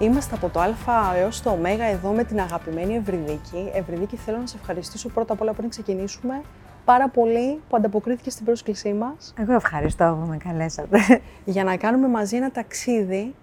[0.00, 1.58] Είμαστε από το Α έως το Ω
[1.90, 3.70] εδώ με την αγαπημένη Ευρυδίκη.
[3.74, 6.42] Ευρυδίκη, θέλω να σε ευχαριστήσω πρώτα απ' όλα πριν ξεκινήσουμε
[6.84, 9.34] πάρα πολύ που ανταποκρίθηκες στην πρόσκλησή μας.
[9.38, 11.20] Εγώ ευχαριστώ που με καλέσατε.
[11.44, 13.34] Για να κάνουμε μαζί ένα ταξίδι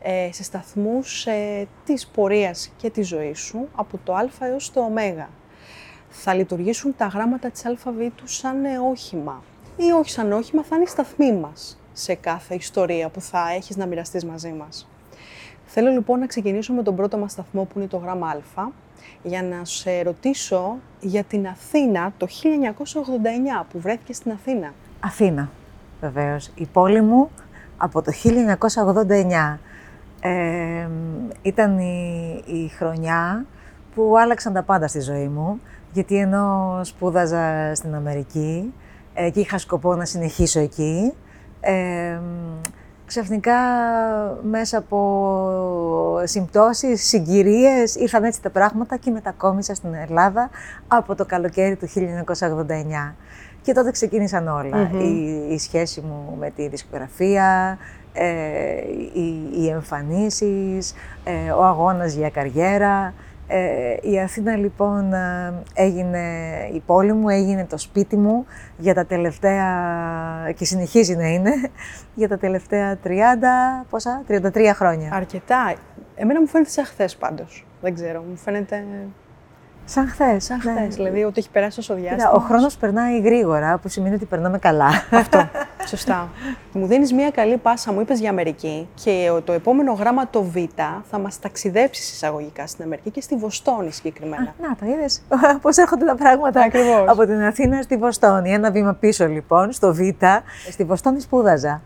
[0.00, 4.80] ε, σε σταθμούς ε, της πορείας και της ζωής σου από το Α έως το
[4.80, 5.26] Ω.
[6.08, 9.42] Θα λειτουργήσουν τα γράμματα της αλφαβήτου σαν ε, όχημα
[9.76, 13.76] ή όχι σαν όχημα, θα είναι η σταθμή μας σε κάθε ιστορία που θα έχεις
[13.76, 14.88] να μοιραστείς μαζί μας.
[15.76, 18.62] Θέλω λοιπόν να ξεκινήσω με τον πρώτο μας σταθμό που είναι το γράμμα Α
[19.22, 22.26] για να σε ρωτήσω για την Αθήνα το
[23.62, 24.72] 1989 που βρέθηκε στην Αθήνα.
[25.00, 25.50] Αθήνα,
[26.00, 26.50] βεβαίως.
[26.54, 27.30] Η πόλη μου
[27.76, 29.58] από το 1989.
[30.20, 30.88] Ε,
[31.42, 33.46] ήταν η, η χρονιά
[33.94, 35.60] που άλλαξαν τα πάντα στη ζωή μου,
[35.92, 38.72] γιατί ενώ σπούδαζα στην Αμερική
[39.14, 41.12] ε, και είχα σκοπό να συνεχίσω εκεί,
[41.60, 42.18] ε,
[43.06, 43.58] ξαφνικά
[44.42, 50.50] μέσα από συμπτώσεις, συγκυρίες, ήρθαν έτσι τα πράγματα και μετακόμισα στην Ελλάδα
[50.88, 53.14] από το καλοκαίρι του 1989.
[53.62, 54.48] Και τότε ξεκίνησαν
[55.00, 57.78] Η, η, σχέση μου με τη δισκογραφία,
[58.12, 58.26] ε,
[59.12, 63.14] οι, οι εμφανίσεις, ε, ο αγώνας για καριέρα.
[63.46, 66.18] Ε, η Αθήνα λοιπόν ε, έγινε
[66.72, 68.46] η πόλη μου, έγινε το σπίτι μου
[68.78, 69.66] για τα τελευταία,
[70.56, 71.50] και συνεχίζει να είναι,
[72.14, 73.08] για τα τελευταία 30,
[73.90, 75.10] πόσα, 33 χρόνια.
[75.12, 75.74] Αρκετά.
[76.14, 77.66] Εμένα μου φαίνεται σαν χθες πάντως.
[77.80, 78.84] Δεν ξέρω, μου φαίνεται
[79.84, 80.44] Σαν χθες.
[80.44, 80.74] Σαν χθες.
[80.74, 80.86] Ναι.
[80.86, 82.30] Δηλαδή ότι έχει περάσει τόσο διάστημα.
[82.30, 84.88] ο χρόνος περνάει γρήγορα, που σημαίνει ότι περνάμε καλά.
[85.10, 85.48] Αυτό.
[85.86, 86.28] Σωστά.
[86.72, 90.54] Μου δίνεις μια καλή πάσα, μου είπες για Αμερική και το επόμενο γράμμα, το Β,
[91.10, 94.54] θα μας ταξιδέψεις εισαγωγικά στην Αμερική και στη Βοστόνη συγκεκριμένα.
[94.60, 95.22] να, το είδες.
[95.62, 97.08] Πώς έρχονται τα πράγματα Ακριβώς.
[97.08, 98.52] από την Αθήνα στη Βοστόνη.
[98.52, 99.98] Ένα βήμα πίσω λοιπόν, στο Β.
[100.70, 101.82] Στη Βοστόνη σπούδαζα.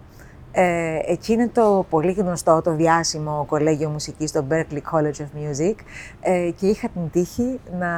[0.60, 5.74] Ε, εκεί είναι το πολύ γνωστό, το διάσημο κολέγιο μουσικής, το Berklee College of Music.
[6.20, 7.88] Ε, και είχα την τύχη να,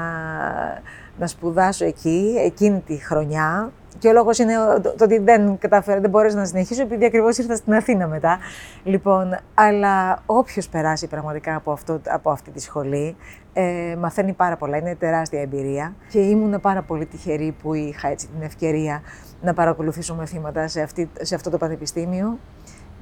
[1.18, 6.10] να σπουδάσω εκεί, εκείνη τη χρονιά και ο λόγος είναι το, ότι δεν κατάφερα, δεν
[6.10, 8.38] μπόρεσα να συνεχίσω επειδή ακριβώς ήρθα στην Αθήνα μετά.
[8.84, 13.16] Λοιπόν, αλλά όποιος περάσει πραγματικά από, αυτό, από αυτή τη σχολή,
[13.52, 18.26] ε, μαθαίνει πάρα πολλά, είναι τεράστια εμπειρία και ήμουν πάρα πολύ τυχερή που είχα έτσι
[18.26, 19.02] την ευκαιρία
[19.42, 22.38] να παρακολουθήσω μαθήματα σε, αυτή, σε αυτό το πανεπιστήμιο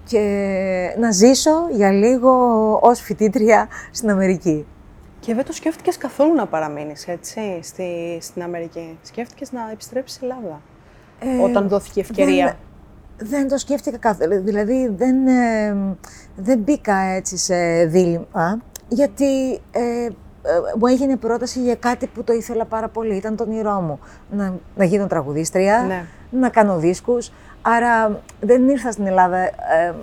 [0.04, 2.32] και να ζήσω για λίγο
[2.82, 4.66] ως φοιτήτρια στην Αμερική.
[5.20, 8.98] Και δεν το σκέφτηκες καθόλου να παραμείνεις, έτσι, στη, στην Αμερική.
[9.02, 10.60] Σκέφτηκες να επιστρέψεις στην Ελλάδα,
[11.18, 12.56] ε, όταν δόθηκε ευκαιρία.
[13.16, 15.76] Δεν, δεν το σκέφτηκα καθόλου, δηλαδή δεν, ε,
[16.36, 18.58] δεν μπήκα έτσι σε δίλημα,
[18.88, 20.08] γιατί ε,
[20.78, 23.14] μου έγινε πρόταση για κάτι που το ήθελα πάρα πολύ.
[23.14, 23.98] Ήταν το όνειρό μου.
[24.30, 26.04] Να, να γίνω τραγουδίστρια, ναι.
[26.30, 27.32] να κάνω δίσκους.
[27.62, 29.94] Άρα δεν ήρθα στην Ελλάδα ε,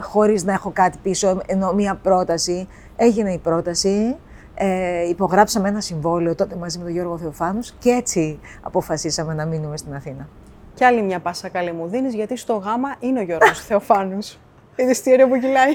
[0.00, 2.68] χωρίς να έχω κάτι πίσω, ενώ μία πρόταση.
[2.96, 4.16] Έγινε η πρόταση,
[4.54, 9.76] ε, υπογράψαμε ένα συμβόλαιο τότε μαζί με τον Γιώργο Θεοφάνους και έτσι αποφασίσαμε να μείνουμε
[9.76, 10.28] στην Αθήνα.
[10.74, 14.38] Και άλλη μια πάσα καλή μου δίνεις, γιατί στο γάμα είναι ο Γιώργος Θεοφάνους.
[14.76, 15.74] Είδες τι ωραίο που κυλάει.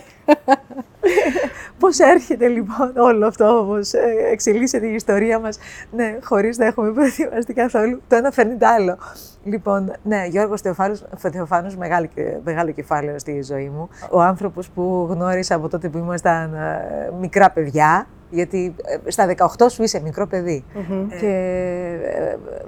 [1.80, 4.00] Πώς έρχεται λοιπόν όλο αυτό, πώς ε,
[4.32, 5.60] εξελίσσεται η ιστορία μας,
[5.92, 8.02] ναι, χωρίς να έχουμε προετοιμαστεί καθόλου.
[8.08, 8.98] Το ένα φέρνει το άλλο.
[9.44, 12.08] Λοιπόν, ναι, Γιώργος Θεοφάνους, Θεοφάνους μεγάλο,
[12.44, 13.90] μεγάλο κεφάλαιο στη ζωή μου.
[14.12, 18.76] Ο άνθρωπος που γνώρισα από τότε που ήμασταν ε, μικρά παιδιά, γιατί
[19.06, 20.28] ε, στα 18 σου είσαι μικρό
[21.20, 21.96] Και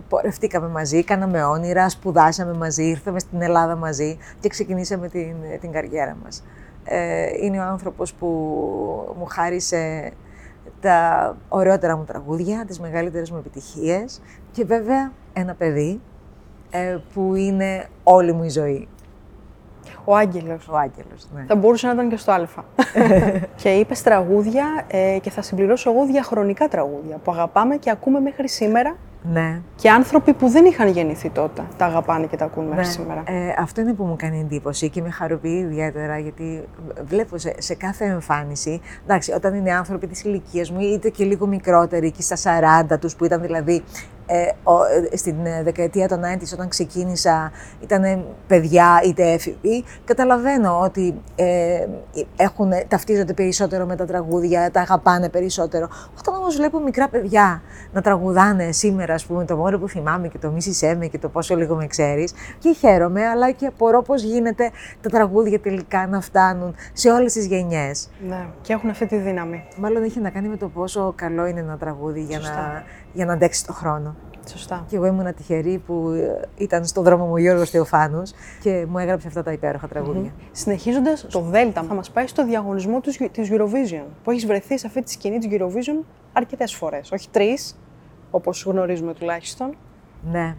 [0.10, 6.18] πορευτήκαμε μαζί, κάναμε όνειρα, σπουδάσαμε μαζί, ήρθαμε στην Ελλάδα μαζί και ξεκινήσαμε την, την καριέρα
[6.24, 6.44] μας.
[6.84, 8.28] Ε, είναι ο άνθρωπος που
[9.18, 10.12] μου χάρισε
[10.80, 14.22] τα ωραιότερα μου τραγούδια, τις μεγαλύτερες μου επιτυχίες
[14.52, 16.02] και βέβαια ένα παιδί
[16.70, 18.88] ε, που είναι όλη μου η ζωή.
[20.06, 20.68] Ο Άγγελος.
[20.68, 21.44] Ο Άγγελος, ναι.
[21.48, 22.48] Θα μπορούσε να ήταν και στο Α.
[23.62, 28.50] και είπες τραγούδια ε, και θα συμπληρώσω εγώ διαχρονικά τραγούδια που αγαπάμε και ακούμε μέχρι
[28.50, 29.62] σήμερα ναι.
[29.76, 32.92] Και άνθρωποι που δεν είχαν γεννηθεί τότε τα αγαπάνε και τα ακούν μέχρι ναι.
[32.92, 33.24] σήμερα.
[33.26, 36.64] Ε, αυτό είναι που μου κάνει εντύπωση και με χαροποιεί ιδιαίτερα γιατί
[37.04, 38.82] βλέπω σε, σε κάθε εμφάνιση.
[39.04, 42.36] Εντάξει, όταν είναι άνθρωποι της ηλικίας μου, είτε και λίγο μικρότεροι, και στα
[42.94, 44.21] 40 τους, που ήταν δηλαδή ε, ε,
[45.14, 51.88] στην ε, δεκαετία των 90 όταν ξεκίνησα ήταν παιδιά είτε έφηβοι, καταλαβαίνω ότι ε,
[52.36, 55.90] έχουν, ταυτίζονται περισσότερο με τα τραγούδια, τα αγαπάνε περισσότερο.
[56.20, 57.62] Όταν όμως βλέπω μικρά παιδιά
[57.94, 61.30] να τραγουδάνε σήμερα, ας πούμε, το μόνο που θυμάμαι και το μίσησέ με και το
[61.30, 66.22] πόσο λίγο με ξέρεις, και χαίρομαι, αλλά και απορώ πώς γίνεται τα τραγούδια τελικά να
[66.22, 68.10] φτάνουν σε όλες τις γενιές.
[68.28, 69.64] Ναι, και έχουν αυτή τη δύναμη.
[69.78, 73.34] Μάλλον έχει να κάνει με το πόσο καλό είναι ένα τραγούδι για να, για να
[73.34, 74.16] αντέξει το χρόνο.
[74.48, 74.86] Σωστά.
[74.88, 78.32] Και εγώ ήμουν τυχερή που ε, ήταν στον δρόμο μου ο Γιώργος Θεοφάνους
[78.62, 80.32] και μου έγραψε αυτά τα υπέροχα τραγούδια.
[80.32, 80.50] Mm-hmm.
[80.52, 84.88] Συνεχίζοντας, το Δέλτα θα μας πάει στο διαγωνισμό της, της Eurovision, που έχεις βρεθεί σε
[84.88, 86.04] αυτή τη σκηνή της Eurovision
[86.34, 87.80] αρκετές φορές, όχι τρεις,
[88.32, 89.76] όπως γνωρίζουμε τουλάχιστον.
[90.32, 90.56] Ναι.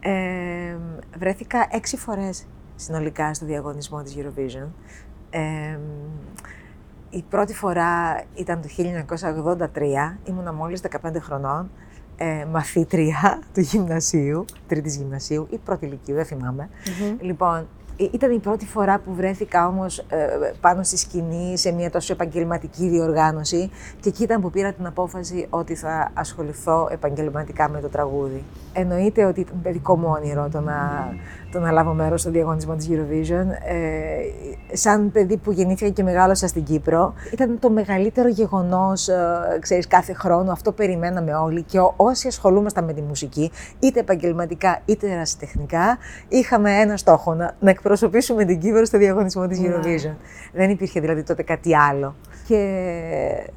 [0.00, 0.76] Ε,
[1.18, 2.46] βρέθηκα έξι φορές
[2.76, 4.68] συνολικά στο διαγωνισμό της Eurovision.
[5.30, 5.78] Ε,
[7.14, 8.68] η πρώτη φορά ήταν το
[9.74, 11.70] 1983, ήμουνα μόλις 15 χρονών,
[12.16, 16.68] ε, μαθήτρια του γυμνασίου, τρίτης γυμνασίου ή πρώτη ηλικίου, δεν θυμάμαι.
[17.20, 17.68] Λοιπόν,
[18.12, 22.88] ήταν η πρώτη φορά που βρέθηκα όμως ε, πάνω στη σκηνή σε μια τόσο επαγγελματική
[22.88, 23.70] διοργάνωση
[24.00, 28.44] και εκεί ήταν που πήρα την απόφαση ότι θα ασχοληθώ επαγγελματικά με το τραγούδι.
[28.72, 31.08] Εννοείται ότι ήταν παιδικό μου όνειρο το να,
[31.52, 33.46] το να λάβω μέρος στο διαγωνισμό της Eurovision.
[33.66, 39.86] Ε, σαν παιδί που γεννήθηκα και μεγάλωσα στην Κύπρο, ήταν το μεγαλύτερο γεγονός, ε, ξέρεις,
[39.86, 40.52] κάθε χρόνο.
[40.52, 45.98] Αυτό περιμέναμε όλοι και όσοι ασχολούμασταν με τη μουσική, είτε επαγγελματικά είτε ερασιτεχνικά,
[46.28, 47.91] είχαμε ένα στόχο, να, να εκπροσωπήσουμε
[48.46, 49.68] την Κύπρο στο διαγωνισμό της ναι.
[49.68, 50.16] Eurovision.
[50.52, 52.14] Δεν υπήρχε δηλαδή τότε κάτι άλλο.
[52.46, 52.58] Και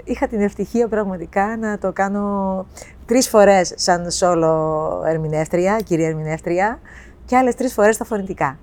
[0.03, 2.65] είχα την ευτυχία πραγματικά να το κάνω
[3.05, 6.79] τρεις φορές σαν σόλο ερμηνεύτρια, κυρία ερμηνεύτρια,
[7.25, 8.59] και άλλες τρεις φορές στα φωνητικά.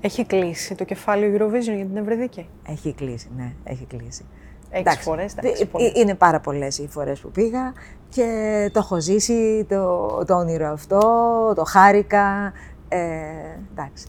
[0.00, 2.48] Έχει κλείσει το κεφάλαιο Eurovision για την Ευρεδίκη.
[2.68, 4.24] Έχει κλείσει, ναι, έχει κλείσει.
[4.70, 7.72] Έξι φορές, εντάξει, Είναι πάρα πολλές οι φορές που πήγα
[8.08, 11.00] και το έχω ζήσει, το, το όνειρο αυτό,
[11.56, 12.52] το χάρηκα,
[12.88, 12.98] ε,
[13.72, 14.06] εντάξει.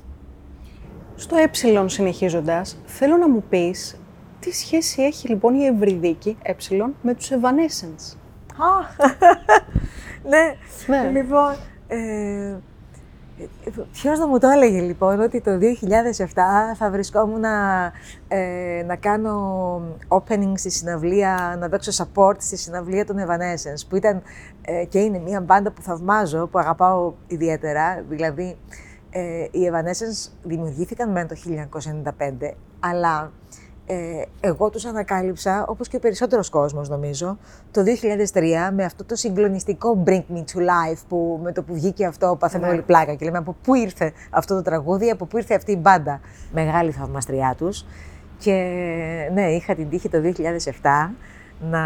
[1.15, 3.99] Στο ε συνεχίζοντας, θέλω να μου πεις
[4.39, 6.53] τι σχέση έχει λοιπόν η Ευρυδίκη ε
[7.01, 8.17] με τους Evanescence;
[10.29, 10.55] ναι.
[10.87, 11.55] ναι, λοιπόν,
[11.87, 12.55] ε,
[13.91, 16.25] Ποιος να μου το έλεγε λοιπόν ότι το 2007
[16.75, 17.91] θα βρισκόμουν να,
[18.27, 24.21] ε, να κάνω opening στη συναυλία, να δώσω support στη συναυλία των Evanescence, που ήταν
[24.61, 28.03] ε, και είναι μια μπάντα που θαυμάζω, που αγαπάω ιδιαίτερα.
[28.09, 28.57] Δηλαδή,
[29.17, 31.35] ε, οι Evanescence δημιουργήθηκαν με το
[32.19, 33.31] 1995, αλλά
[33.85, 37.37] ε, εγώ τους ανακάλυψα, όπως και ο περισσότερος κόσμος νομίζω,
[37.71, 37.81] το
[38.33, 42.35] 2003 με αυτό το συγκλονιστικό Bring Me To Life που με το που βγήκε αυτό
[42.39, 42.73] παθαίνουμε ναι.
[42.73, 45.77] όλη πλάκα και λέμε από πού ήρθε αυτό το τραγούδι, από πού ήρθε αυτή η
[45.81, 46.19] μπάντα.
[46.51, 47.85] Μεγάλη θαυμαστριά τους.
[48.37, 48.51] Και
[49.33, 51.11] ναι, είχα την τύχη το 2007
[51.59, 51.81] να,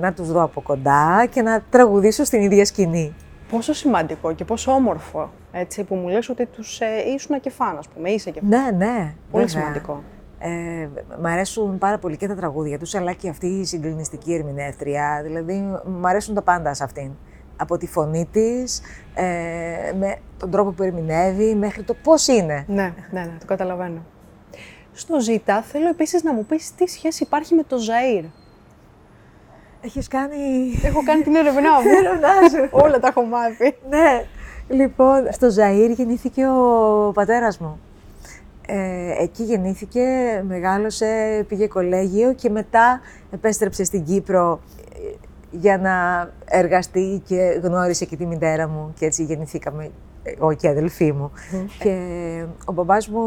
[0.00, 3.14] να τους δω από κοντά και να τραγουδήσω στην ίδια σκηνή.
[3.50, 7.78] Πόσο σημαντικό και πόσο όμορφο, έτσι, που μου λες ότι τους ε, ήσουν και φαν,
[7.78, 8.48] ας πούμε, είσαι και φαν.
[8.48, 9.14] Ναι, ναι.
[9.30, 10.02] Πολύ σημαντικό.
[10.38, 10.88] Ε,
[11.20, 15.20] μ' αρέσουν πάρα πολύ και τα τραγούδια τους, αλλά και αυτή η συγκλινιστική ερμηνεύτρια.
[15.22, 17.10] Δηλαδή, μ' αρέσουν τα πάντα σε αυτήν.
[17.56, 18.80] Από τη φωνή της,
[19.14, 22.64] ε, με τον τρόπο που ερμηνεύει, μέχρι το πώς είναι.
[22.68, 24.04] Ναι, ναι, ναι, το καταλαβαίνω.
[24.92, 28.24] Στο Ζήτα, θέλω επίσης να μου πεις τι σχέση υπάρχει με το Ζαΐρ.
[29.80, 30.36] Έχεις κάνει...
[30.82, 31.88] Έχω κάνει την έρευνά μου.
[32.84, 33.76] Όλα τα έχω μάθει.
[33.88, 34.24] ναι.
[34.68, 37.80] Λοιπόν, στο Ζαΐρ γεννήθηκε ο πατέρας μου.
[38.66, 40.02] Ε, εκεί γεννήθηκε,
[40.46, 44.60] μεγάλωσε, πήγε κολέγιο και μετά επέστρεψε στην Κύπρο
[44.94, 45.14] ε,
[45.50, 49.90] για να εργαστεί και γνώρισε και τη μητέρα μου και έτσι γεννηθήκαμε
[50.22, 51.32] εγώ και η αδελφή μου.
[51.78, 51.96] Και
[52.64, 53.22] ο μπαμπάς μου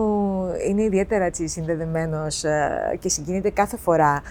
[0.68, 4.22] είναι ιδιαίτερα έτσι, συνδεδεμένος ε, και συγκινείται κάθε φορά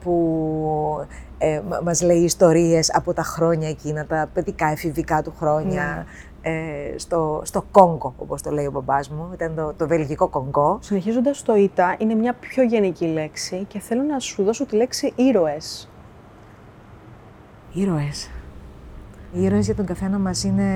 [0.00, 1.06] που
[1.38, 5.84] ε, μας λέει ιστορίες από τα χρόνια εκείνα, τα παιδικά εφηβικά του χρόνια.
[5.96, 6.04] Ναι
[6.42, 9.30] ε, στο, στο Κόγκο, όπως το λέει ο μπαμπάς μου.
[9.34, 10.78] Ήταν το, το βελγικό Κόγκο.
[10.80, 15.12] Συνεχίζοντας το ΙΤΑ, είναι μια πιο γενική λέξη και θέλω να σου δώσω τη λέξη
[15.16, 15.90] ήρωες.
[17.72, 18.30] Ήρωες.
[19.32, 20.72] Οι ήρωες για τον καθένα μας είναι,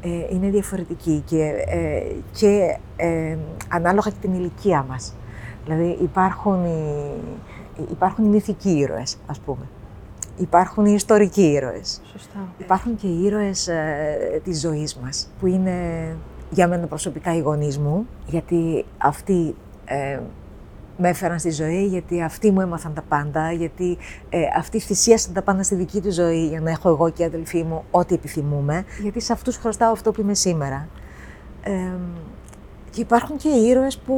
[0.00, 2.02] ε, είναι διαφορετικοί και, ε,
[2.32, 3.36] και ε,
[3.68, 5.14] ανάλογα και την ηλικία μας.
[5.68, 9.68] Δηλαδή υπάρχουν οι, υπάρχουν οι μυθικοί ήρωες, ας πούμε.
[10.38, 12.00] Υπάρχουν οι ιστορικοί ήρωες.
[12.12, 12.48] Σωστά.
[12.58, 15.76] Υπάρχουν και οι ήρωες ε, της ζωής μας, που είναι
[16.50, 20.20] για μένα προσωπικά οι γονείς μου, γιατί αυτοί ε,
[20.96, 23.98] με έφεραν στη ζωή, γιατί αυτοί μου έμαθαν τα πάντα, γιατί
[24.28, 27.24] ε, αυτοί θυσίασαν τα πάντα στη δική τους ζωή για να έχω εγώ και η
[27.24, 30.88] αδελφή μου ό,τι επιθυμούμε, γιατί σε αυτούς χρωστάω αυτό που είμαι σήμερα.
[31.62, 31.72] Ε,
[32.90, 34.14] και υπάρχουν και ήρωες που,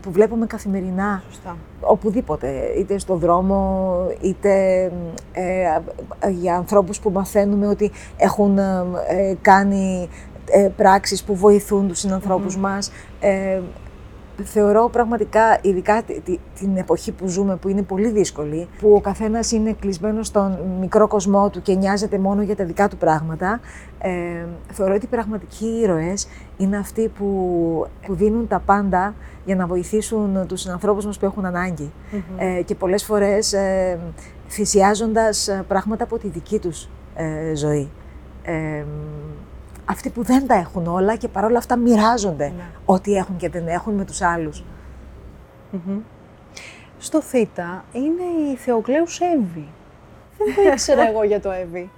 [0.00, 1.56] που βλέπουμε καθημερινά, Σωστά.
[1.80, 4.82] οπουδήποτε, είτε στον δρόμο, είτε
[5.32, 8.90] ε, για ανθρώπους που μαθαίνουμε ότι έχουν ε,
[9.42, 10.08] κάνει
[10.50, 12.92] ε, πράξεις που βοηθούν τους συνανθρώπους μας.
[14.40, 16.02] Ε, θεωρώ πραγματικά, ειδικά
[16.58, 21.08] την εποχή που ζούμε, που είναι πολύ δύσκολη, που ο καθένας είναι κλεισμένος στον μικρό
[21.08, 23.60] κοσμό του και νοιάζεται μόνο για τα δικά του πράγματα,
[23.98, 24.10] ε,
[24.72, 30.46] θεωρώ ότι οι πραγματικοί ήρωες είναι αυτοί που, που δίνουν τα πάντα για να βοηθήσουν
[30.46, 31.44] τους ανθρώπους μας που έχουν
[32.36, 33.98] ε, και πολλές φορές ε,
[34.48, 37.90] θυσιάζοντας πράγματα από τη δική τους ε, ζωή.
[39.90, 42.62] Ε, αυτοί που δεν τα έχουν όλα και παρόλα αυτά μοιράζονται Ναι.
[42.84, 44.64] ό,τι έχουν και δεν έχουν με τους άλλους.
[45.70, 45.98] Μμμ.
[46.98, 47.34] Στο Θ
[47.92, 49.68] είναι η Θεοκλέους Εύη.
[50.38, 51.90] Δεν το ήξερα εγώ για το Εύη.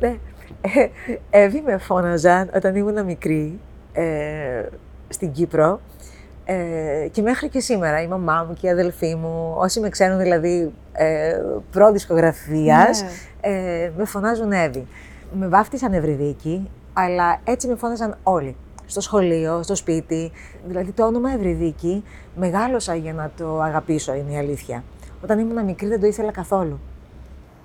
[0.00, 0.16] Ναι.
[0.60, 0.88] Ε,
[1.30, 3.58] Εύη με φώναζαν όταν ήμουν μικρή
[3.92, 4.62] ε,
[5.08, 5.80] στην Κύπρο
[6.44, 10.18] ε, και μέχρι και σήμερα η μαμά μου και η αδελφή μου, όσοι με ξέρουν
[10.18, 13.08] δηλαδή ε, προδισκογραφίας, Ναι.
[13.40, 14.86] ε, με φωνάζουν Εύη.
[15.32, 18.56] Με βάφτισαν Ευρυδίκη, αλλά έτσι με φώναζαν όλοι.
[18.86, 20.30] Στο σχολείο, στο σπίτι.
[20.66, 22.04] Δηλαδή το όνομα Ευρυδίκη
[22.36, 24.84] μεγάλωσα για να το αγαπήσω, είναι η αλήθεια.
[25.22, 26.78] Όταν ήμουν μικρή δεν το ήθελα καθόλου.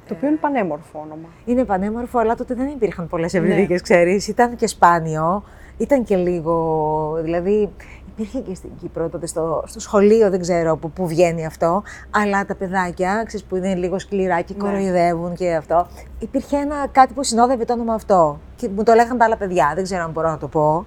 [0.08, 1.28] Το οποίο είναι πανέμορφο όνομα.
[1.46, 4.28] Είναι πανέμορφο, αλλά τότε δεν υπήρχαν πολλές ευρυδίκες, ξέρεις.
[4.28, 5.44] Ήταν και σπάνιο.
[5.78, 7.20] Ήταν και λίγο.
[7.22, 7.70] Δηλαδή,
[8.16, 11.84] υπήρχε και στην Κύπρο τότε στο, στο σχολείο, δεν ξέρω από πού βγαίνει αυτό.
[12.10, 14.60] Αλλά τα παιδάκια, ξέρεις, που είναι λίγο σκληρά και Ναι.
[14.64, 15.88] κοροϊδεύουν και αυτό.
[16.20, 18.40] Υπήρχε ένα κάτι που συνόδευε το όνομα αυτό.
[18.56, 19.72] Και μου το λέγανε τα άλλα παιδιά.
[19.76, 20.86] Δεν ξέρω αν μπορώ να το πω.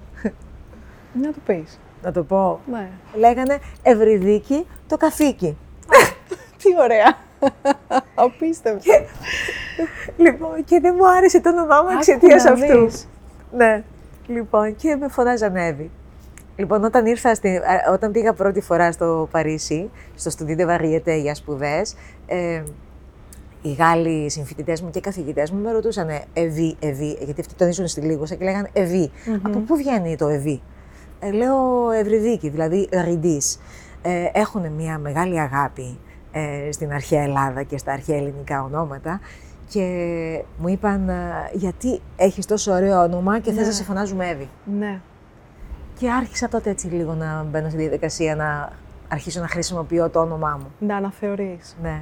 [1.21, 1.79] Να το πεις.
[2.03, 2.59] Να το πω.
[2.71, 2.87] Ναι.
[3.15, 5.57] Λέγανε Ευρυδίκη το καθήκη.
[6.57, 7.17] Τι ωραία.
[8.15, 8.91] Απίστευτο.
[10.17, 12.85] Λοιπόν, και δεν μου άρεσε το όνομά μου Άκου εξαιτίας να αυτού.
[12.85, 13.07] δεις.
[13.51, 13.83] Ναι.
[14.27, 15.91] Λοιπόν, και με φωνάζαν Εύη.
[16.57, 21.19] Λοιπόν, όταν, ήρθα στη, ε, όταν πήγα πρώτη φορά στο Παρίσι, στο Studio de Varieté
[21.21, 21.95] για σπουδές,
[22.25, 22.63] ε,
[23.61, 28.01] οι Γάλλοι συμφοιτητές μου και καθηγητές μου με ρωτούσαν Ευή, Ευή, γιατί αυτοί τονίζουν στη
[28.01, 29.11] λίγουσα και λέγανε Ευή.
[29.41, 30.61] Από πού βγαίνει το Ευή.
[31.19, 33.59] Ε, λέω Ευρυδίκη, δηλαδή Ριντής.
[34.01, 35.99] Ε, έχουν μια μεγάλη αγάπη
[36.31, 39.19] ε, στην αρχαία Ελλάδα και στα αρχαία ελληνικά ονόματα
[39.69, 39.81] και
[40.57, 41.13] μου είπαν ε,
[41.53, 43.65] γιατί έχεις τόσο ωραίο όνομα και θες Ναι.
[43.65, 44.49] να σε φωνάζουμε Εύη.
[44.79, 44.99] Ναι.
[45.97, 48.69] Και άρχισα τότε έτσι λίγο να μπαίνω στη διαδικασία να
[49.07, 50.71] αρχίσω να χρησιμοποιώ το όνομά μου.
[50.87, 51.75] Να αναθεωρείς.
[51.81, 52.01] Ναι.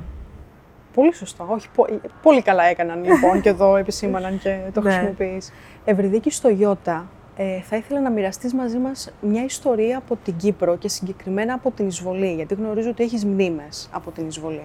[0.94, 1.46] Πολύ σωστά.
[1.50, 1.88] Όχι, πο-
[2.22, 4.92] πολύ καλά έκαναν λοιπόν και εδώ επισήμαναν και το Ναι.
[4.92, 5.52] χρησιμοποιείς.
[5.86, 10.76] Ευρυδίκη στο Ιώτα, ε, θα ήθελα να μοιραστείς μαζί μας μια ιστορία από την Κύπρο
[10.78, 14.64] και συγκεκριμένα από την εισβολή, γιατί γνωρίζω ότι έχεις μνήμες από την εισβολή.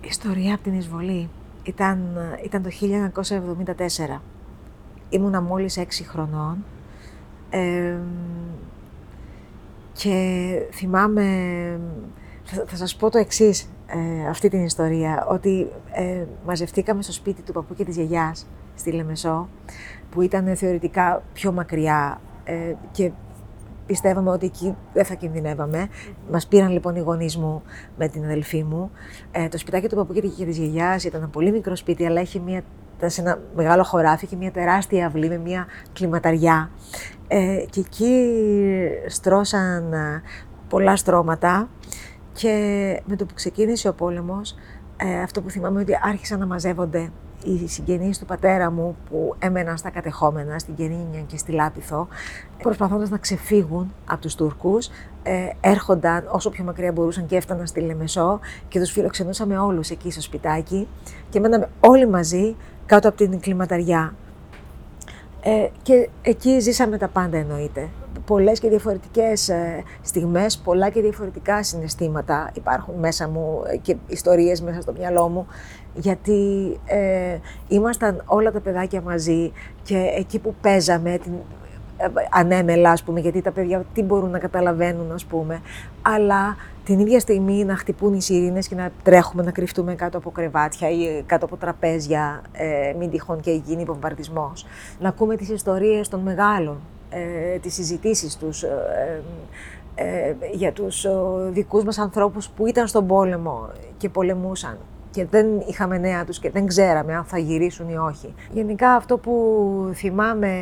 [0.00, 1.28] Η ιστορία από την εισβολή
[1.62, 4.22] ήταν, ήταν το 1974.
[5.08, 6.64] Ήμουνα μόλις 6 χρονών
[7.52, 7.98] ε,
[9.92, 11.24] και θυμάμαι,
[12.44, 17.42] θα, θα σας πω το εξής, ε, αυτή την ιστορία, ότι ε, μαζευτήκαμε στο σπίτι
[17.42, 19.48] του παππού και της γιαγιάς στη Λεμεσό,
[20.10, 23.10] που ήταν θεωρητικά πιο μακριά ε, και
[23.86, 25.88] πιστεύαμε ότι εκεί δεν θα κινδυνεύαμε.
[26.30, 27.62] Μας πήραν λοιπόν οι γονείς μου
[27.96, 28.90] με την αδελφή μου.
[29.32, 32.38] Ε, το σπιτάκι του παππού και της γιαγιάς ήταν ένα πολύ μικρό σπίτι, αλλά είχε
[32.38, 32.64] μια, ήταν
[33.08, 36.70] σε ένα μεγάλο χωράφι και μια τεράστια αυλή με μια κλιματαριά.
[37.28, 38.30] Ε, και εκεί
[39.06, 40.22] στρώσαν ε,
[40.68, 41.68] πολλά στρώματα
[42.32, 44.54] και με το που ξεκίνησε ο πόλεμος,
[44.96, 47.10] ε, αυτό που θυμάμαι ότι άρχισαν να μαζεύονται
[47.44, 52.08] οι συγγενείς του πατέρα μου που έμεναν στα κατεχόμενα, στην Κερίνια και στη Λάπιθο,
[52.62, 54.88] προσπαθώντας να ξεφύγουν από τους Τούρκους,
[55.22, 60.10] ε, έρχονταν όσο πιο μακριά μπορούσαν και έφταναν στη Λεμεσό και τους φιλοξενούσαμε όλους εκεί
[60.10, 60.88] στο σπιτάκι
[61.28, 64.14] και μέναμε όλοι μαζί κάτω από την κλιματαριά.
[65.44, 67.88] Ε, και εκεί ζήσαμε τα πάντα εννοείται.
[68.26, 74.60] Πολλές και διαφορετικές ε, στιγμές, πολλά και διαφορετικά συναισθήματα υπάρχουν μέσα μου ε, και ιστορίες
[74.60, 75.46] μέσα στο μυαλό μου
[75.94, 81.36] γιατί ε, ήμασταν όλα τα παιδάκια μαζί και εκεί που παίζαμε την, ε,
[82.30, 85.60] ανέμελα, ας πούμε, γιατί τα παιδιά τι μπορούν να καταλαβαίνουν, ας πούμε,
[86.02, 90.30] αλλά την ίδια στιγμή να χτυπούν οι σιρήνες και να τρέχουμε να κρυφτούμε κάτω από
[90.30, 94.66] κρεβάτια ή κάτω από τραπέζια, ε, μην τυχόν και γίνει βομβαρδισμός.
[95.00, 96.80] Να ακούμε τις ιστορίες των μεγάλων,
[97.10, 99.22] ε, τις συζητήσεις τους, ε,
[99.94, 101.10] ε, για τους ε,
[101.50, 104.78] δικούς μας ανθρώπους που ήταν στον πόλεμο και πολεμούσαν
[105.12, 108.34] και δεν είχαμε νέα τους και δεν ξέραμε αν θα γυρίσουν ή όχι.
[108.52, 110.52] Γενικά αυτό που θυμάμαι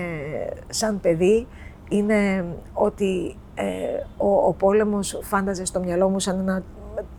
[0.69, 1.47] σαν παιδί
[1.89, 3.65] είναι ότι ε,
[4.17, 6.63] ο, ο πόλεμος φάνταζε στο μυαλό μου σαν ένα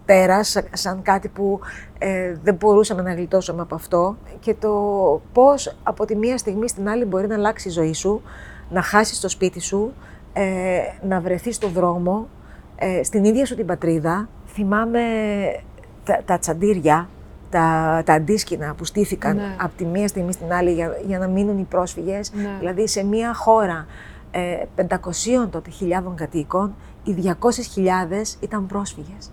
[0.06, 1.60] τέρας, σαν κάτι που
[1.98, 4.72] ε, δεν μπορούσαμε να γλιτώσουμε από αυτό και το
[5.34, 8.22] πώς από τη μία στιγμή στην άλλη μπορεί να αλλάξει η ζωή σου,
[8.70, 9.94] να χάσεις το σπίτι σου,
[10.34, 12.28] ε, να βρεθείς στο δρόμο,
[12.76, 14.30] ε, στην ίδια σου την πατρίδα.
[14.48, 15.02] Θυμάμαι
[16.04, 17.10] τα, τα τσαντήρια,
[17.52, 19.56] τα, τα αντίσκηνα που στήθηκαν Ναι.
[19.62, 22.32] από τη μία στιγμή στην άλλη για, για να μείνουν οι πρόσφυγες.
[22.34, 22.56] Ναι.
[22.60, 23.86] Δηλαδή σε μια χώρα
[24.32, 27.34] ε, 500 τότε χιλιάδων κατοίκων, οι 200.000
[28.40, 29.32] ήταν πρόσφυγες.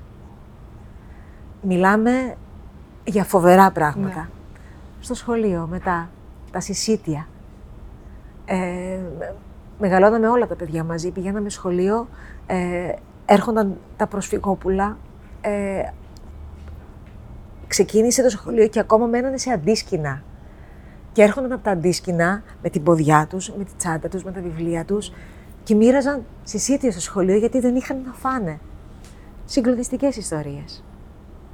[1.63, 2.35] Μιλάμε
[3.05, 4.21] για φοβερά πράγματα.
[4.21, 4.29] Ναι.
[5.01, 6.11] Στο σχολείο μετά,
[6.51, 7.27] τα συσίτια.
[8.45, 8.99] Ε,
[9.79, 12.09] μεγαλώναμε όλα τα παιδιά μαζί, πηγαίναμε σχολείο,
[12.47, 12.93] ε,
[13.27, 14.97] έρχονταν τα προσφυγόπουλα,
[15.41, 15.83] ε,
[17.69, 20.23] ξεκίνησε το σχολείο και ακόμα μένανε σε αντίσκηνα.
[21.13, 24.41] Και έρχονταν από τα αντίσκηνα με την ποδιά τους, με τη τσάντα τους, με τα
[24.41, 25.13] βιβλία τους
[25.63, 28.59] και μοίραζαν συσσίτια στο σχολείο γιατί δεν είχαν να φάνε.
[29.45, 30.85] Συγκλονιστικές ιστορίες.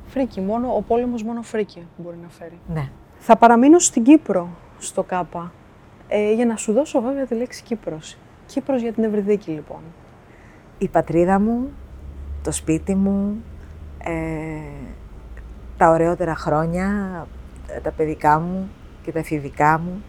[0.06, 2.58] Φρίκη, μόνο, ο πόλεμος μόνο φρίκη μπορεί να φέρει.
[2.68, 2.88] Ναι.
[3.18, 5.52] Θα παραμείνω στην Κύπρο, στο ΚΑΠΑ,
[6.08, 8.16] ε, για να σου δώσω βέβαια τη λέξη Κύπρος.
[8.46, 9.80] Κύπρος για την Ευρυδίκη, λοιπόν.
[10.78, 11.70] Η πατρίδα μου,
[12.42, 13.42] το σπίτι μου,
[14.04, 14.12] ε,
[15.76, 16.86] τα ωραιότερα χρόνια,
[17.66, 18.68] ε, τα παιδικά μου
[19.02, 20.02] και τα εφηβικά μου,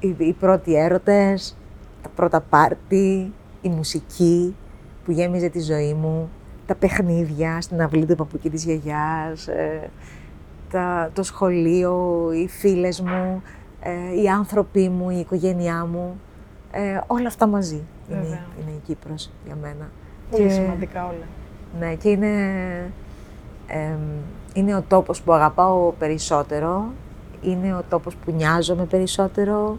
[0.00, 1.56] οι, οι πρώτοι έρωτες,
[2.02, 3.32] τα πρώτα πάρτι,
[3.62, 4.54] η μουσική
[5.04, 6.30] που γέμιζε τη ζωή μου,
[6.66, 9.90] τα παιχνίδια στην αυλή του παππού και της γιαγιάς, ε,
[10.70, 13.42] τα, το σχολείο, οι φίλες μου,
[13.80, 16.20] ε, οι άνθρωποι μου, η οικογένειά μου,
[16.70, 19.90] ε, όλα αυτά μαζί είναι, είναι η Κύπρος για μένα.
[20.30, 21.26] Πολύ σημαντικά όλα.
[21.78, 22.30] Ναι, και είναι,
[24.56, 26.84] είναι ο τόπος που αγαπάω περισσότερο,
[27.42, 29.78] είναι ο τόπος που νοιάζομαι περισσότερο,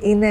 [0.00, 0.28] είναι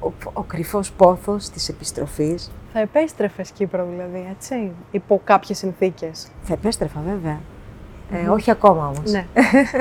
[0.00, 2.50] ο, ο κρυφός πόθος της επιστροφής.
[2.72, 6.28] Θα επέστρεφες Κύπρο δηλαδή, έτσι, υπό κάποιες συνθήκες.
[6.42, 7.40] Θα επέστρεφα βέβαια.
[8.10, 9.10] Ε, όχι ακόμα όμως.
[9.10, 9.26] Ναι,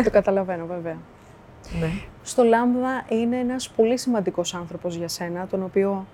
[0.03, 0.97] το καταλαβαίνω βέβαια.
[1.79, 1.89] Ναι.
[2.21, 6.05] Στο Λάμδα είναι ένας πολύ σημαντικός άνθρωπος για σένα, τον οποίο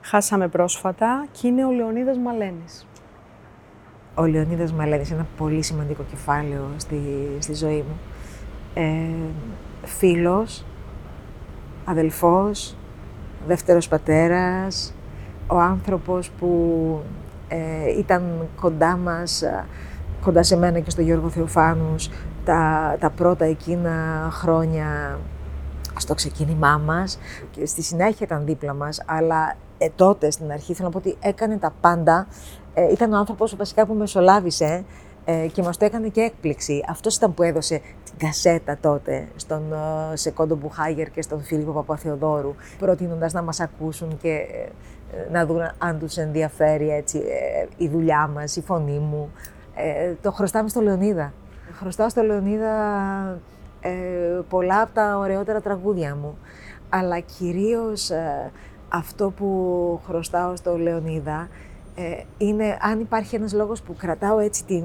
[0.00, 2.86] χάσαμε πρόσφατα και είναι ο Λεωνίδας Μαλένης.
[4.14, 7.00] Ο Λεωνίδας Μαλένης είναι ένα πολύ σημαντικό κεφάλαιο στη,
[7.38, 7.98] στη ζωή μου.
[8.74, 9.08] Ε,
[9.84, 10.64] φίλος,
[11.84, 12.76] αδελφός,
[13.46, 14.94] δεύτερος πατέρας,
[15.46, 17.00] ο άνθρωπος που
[17.48, 19.42] ε, ήταν κοντά μας,
[20.24, 22.10] κοντά σε μένα και στο Γιώργο Θεοφάνους,
[22.44, 25.18] τα, τα πρώτα εκείνα χρόνια
[25.96, 27.18] στο ξεκίνημά μας
[27.50, 31.16] και στη συνέχεια ήταν δίπλα μας, αλλά ε, τότε στην αρχή θέλω να πω ότι
[31.20, 32.26] έκανε τα πάντα.
[32.74, 34.84] Ε, ήταν ο άνθρωπος βασικά που μεσολάβησε
[35.24, 36.84] ε, και μας το έκανε και έκπληξη.
[36.88, 42.54] Αυτός ήταν που έδωσε την κασέτα τότε στον ε, Σεκόντο Μπουχάγερ και στον Φίλιππο Παπαθεοδόρου,
[42.78, 48.26] προτείνοντας να μας ακούσουν και ε, να δουν αν τους ενδιαφέρει έτσι, ε, η δουλειά
[48.26, 49.32] μας, η φωνή μου.
[50.22, 51.32] το χρωστάμε στο Λεωνίδα.
[51.72, 52.70] Χρωστάω στο Λεωνίδα
[54.48, 56.38] πολλά από τα ωραιότερα τραγούδια μου,
[56.88, 58.10] αλλά κυρίως
[58.88, 61.48] αυτό που χρωστάω στο Λεωνίδα
[61.94, 64.84] ε, είναι αν υπάρχει ένας λόγος που κρατάω έτσι την,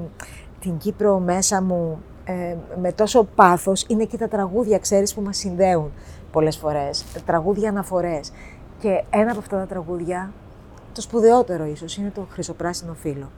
[0.60, 5.36] την Κύπρο μέσα μου ε, με τόσο πάθος, είναι και τα τραγούδια, ξέρεις, που μας
[5.36, 5.92] συνδέουν
[6.32, 8.32] πολλές φορές, τραγούδια αναφορές.
[8.78, 10.32] Και ένα από αυτά τα τραγούδια,
[10.92, 13.30] το σπουδαιότερο ίσως, είναι το Χρυσοπράσινο Φύλλο.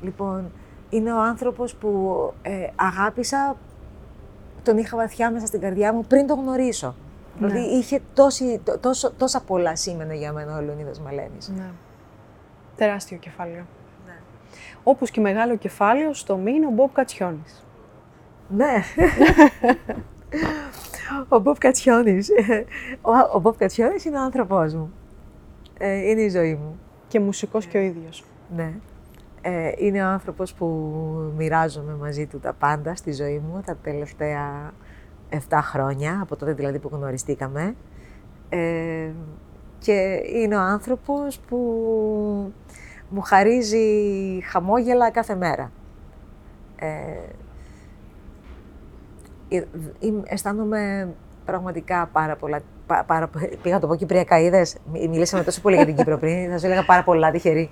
[0.00, 0.50] Λοιπόν,
[0.88, 3.56] είναι ο άνθρωπος που ε, αγάπησα,
[4.62, 6.94] τον είχα βαθιά μέσα στην καρδιά μου πριν τον γνωρίσω.
[7.38, 7.46] Ναι.
[7.46, 11.48] Δηλαδή είχε τόση, τόσο, τόσα πολλά σήμαινε για μένα ο Λεωνίδας Μαλένης.
[11.48, 11.70] Ναι.
[12.76, 13.66] Τεράστιο κεφάλαιο.
[14.06, 14.18] Ναι.
[14.82, 17.64] Όπως και μεγάλο κεφάλαιο στο μήν ο Μπομπ Κατσιόνης.
[18.48, 18.82] Ναι.
[21.28, 22.30] ο Μπομπ Κατσιόνης.
[23.00, 24.92] Ο, ο Μπομπ Κατσιόνης είναι ο άνθρωπός μου.
[25.78, 26.78] Ε, είναι η ζωή μου.
[27.08, 28.24] Και μουσικός και ο ίδιος.
[28.56, 28.72] Ναι.
[29.40, 30.66] Ε, είναι ο άνθρωπος που
[31.36, 34.72] μοιράζομαι μαζί του τα πάντα στη ζωή μου τα τελευταία
[35.30, 37.74] 7 χρόνια, από τότε δηλαδή που γνωριστήκαμε.
[39.86, 41.56] Ε, και είναι ο άνθρωπος που
[43.08, 43.88] μου χαρίζει
[44.50, 45.72] χαμόγελα κάθε μέρα.
[46.76, 46.86] Ε,
[49.48, 49.64] ε
[50.24, 51.08] αισθάνομαι
[51.44, 52.60] πραγματικά πάρα πολλά.
[53.06, 53.30] Πάρα,
[53.62, 56.50] πήγα να το πω κυπριακά, είδες; Μιλήσαμε τόσο πολύ για την Κύπρο πριν.
[56.50, 57.70] Θα σου έλεγα πάρα πολλά τυχερή.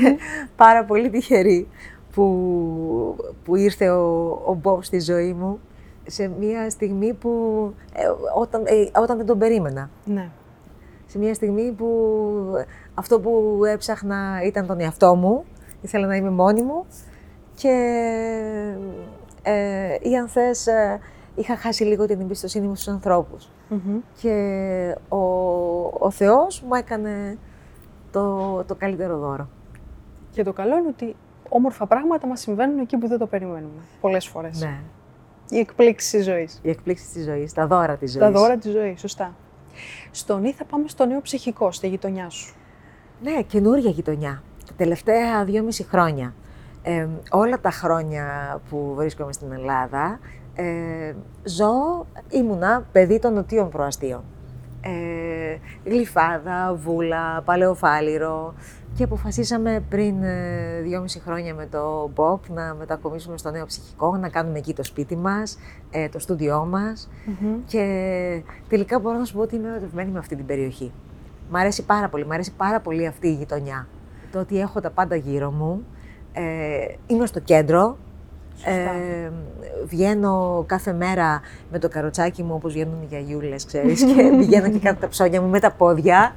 [0.00, 0.16] Ναι.
[0.64, 1.68] πάρα πολύ τυχερή
[2.12, 5.60] που, που ήρθε ο, ο Μπομπ στη ζωή μου
[6.06, 7.30] σε μια στιγμή που
[7.94, 8.02] ε,
[8.34, 9.90] όταν, ε, όταν δεν τον περίμενα.
[10.04, 10.30] Ναι
[11.16, 11.86] σε μια στιγμή που
[12.94, 15.44] αυτό που έψαχνα ήταν τον εαυτό μου,
[15.82, 16.84] ήθελα να είμαι μόνη μου
[17.54, 17.74] και
[19.42, 21.00] ε, ή αν θες, ε,
[21.34, 23.48] είχα χάσει λίγο την εμπιστοσύνη μου στους ανθρώπους.
[24.20, 25.16] Και ο,
[25.98, 27.38] ο Θεός μου έκανε
[28.12, 29.48] το, το καλύτερο δώρο.
[30.30, 31.16] Και το καλό είναι ότι
[31.48, 34.60] όμορφα πράγματα μας συμβαίνουν εκεί που δεν το περιμένουμε, πολλές φορές.
[34.60, 34.80] Ναι.
[35.50, 36.60] Η εκπλήξη της ζωής.
[36.62, 38.24] Η εκπλήξη της ζωής, τα δώρα της ζωής.
[38.24, 39.34] Τα δώρα της ζωής, σωστά.
[40.10, 42.54] Στον ή θα πάμε στο νέο ψυχικό, στη γειτονιά σου.
[43.22, 44.42] Ναι, καινούργια γειτονιά.
[44.66, 46.34] Τα τελευταία δυόμιση χρόνια.
[46.82, 50.18] Ε, όλα τα χρόνια που βρίσκομαι στην Ελλάδα,
[50.54, 54.24] ε, ζω, ήμουνα παιδί των νοτίων προαστίων.
[54.80, 58.54] Ε, γλυφάδα, βούλα, παλαιοφάλιρο,
[58.96, 64.28] και αποφασίσαμε πριν ε, δυόμιση χρόνια με το Bob να μετακομίσουμε στο νέο ψυχικό, να
[64.28, 65.58] κάνουμε εκεί το σπίτι μας,
[65.90, 67.08] ε, το στούντιό μας.
[67.66, 67.82] Και
[68.68, 70.92] τελικά μπορώ να σου πω ότι είμαι ερωτευμένη με αυτή την περιοχή.
[71.50, 73.86] Μ' αρέσει πάρα πολύ, μ' αρέσει πάρα πολύ αυτή η γειτονιά.
[74.32, 75.84] Το ότι έχω τα πάντα γύρω μου,
[76.32, 77.96] ε, είμαι στο κέντρο,
[78.64, 79.30] Ε,
[79.86, 84.78] βγαίνω κάθε μέρα με το καροτσάκι μου όπως βγαίνουν οι γιαγιούλες, ξέρεις, και πηγαίνω και
[84.78, 86.32] κάτω τα ψώνια μου με τα πόδια.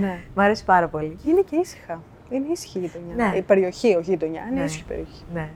[0.00, 0.18] Ναι.
[0.34, 1.16] Μ' αρέσει πάρα πολύ.
[1.26, 2.02] Είναι και ήσυχα.
[2.30, 3.14] Είναι ήσυχη η γειτονιά.
[3.14, 3.36] Ναι.
[3.36, 4.42] Η περιοχή, όχι η γειτονιά.
[4.50, 4.64] Είναι Ναι.
[4.64, 5.22] ήσυχη η περιοχή.
[5.34, 5.48] Ναι.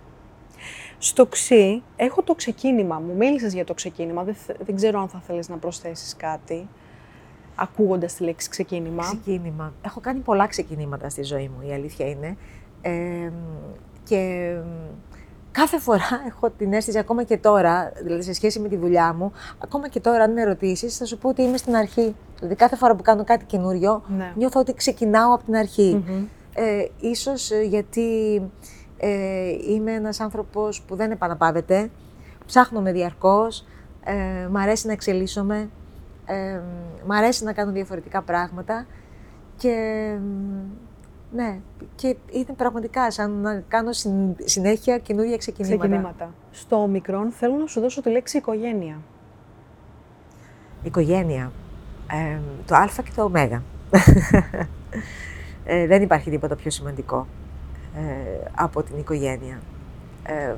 [0.98, 3.14] Στο ξύ, έχω το ξεκίνημα μου.
[3.16, 4.22] Μίλησες για το ξεκίνημα.
[4.24, 6.68] Δεν, θε- δεν ξέρω αν θα θέλεις να προσθέσεις κάτι,
[7.54, 9.02] ακούγοντας τη λέξη ξεκίνημα.
[9.02, 9.72] Ξεκίνημα.
[9.84, 12.36] Έχω κάνει πολλά ξεκινήματα στη ζωή μου, η αλήθεια είναι.
[12.82, 13.30] Ε,
[14.04, 14.54] και
[15.52, 19.32] κάθε φορά έχω την αίσθηση, ακόμα και τώρα, δηλαδή σε σχέση με τη δουλειά μου,
[19.58, 22.14] ακόμα και τώρα, αν με ρωτήσεις, θα σου πω ότι είμαι στην αρχή.
[22.36, 24.32] Δηλαδή, κάθε φορά που κάνω κάτι καινούριο, Ναι.
[24.36, 26.04] νιώθω ότι ξεκινάω από την αρχή.
[26.08, 26.24] Μμμ.
[26.54, 28.40] Ε, ίσως ε, γιατί
[28.96, 31.90] ε, είμαι ένας άνθρωπος που δεν επαναπάβεται,
[32.46, 33.66] ψάχνομαι διαρκώς,
[34.04, 35.70] ε, μ' αρέσει να εξελίσσομαι,
[36.26, 36.60] ε,
[37.06, 38.86] μ' αρέσει να κάνω διαφορετικά πράγματα
[39.56, 39.74] και
[40.20, 40.89] μ,
[41.32, 41.58] ναι,
[41.94, 45.78] και είναι πραγματικά σαν να κάνω συν- συνέχεια καινούργια ξεκινήματα.
[45.78, 46.34] Ξεκινήματα.
[46.50, 48.98] Στο μικρόν θέλω να σου δώσω τη λέξη οικογένεια.
[50.82, 51.52] Οικογένεια.
[52.10, 53.30] Ε, το Α και το Ω.
[55.64, 57.26] ε, δεν υπάρχει τίποτα πιο σημαντικό
[57.96, 58.00] ε,
[58.54, 59.60] από την οικογένεια.
[60.26, 60.54] Ε,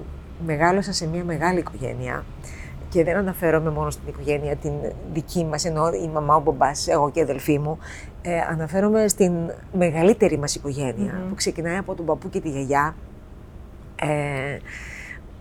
[0.46, 2.24] μεγάλωσα σε μια μεγάλη οικογένεια
[2.92, 4.72] και δεν αναφέρομαι μόνο στην οικογένεια την
[5.12, 7.78] δική μας, ενώ η μαμά, ο μπαμπάς, εγώ και η αδελφή μου.
[8.22, 9.32] Ε, αναφέρομαι στην
[9.72, 11.28] μεγαλύτερη μας οικογένεια, Μμμ.
[11.28, 12.94] που ξεκινάει από τον παππού και τη γιαγιά,
[13.94, 14.58] ε,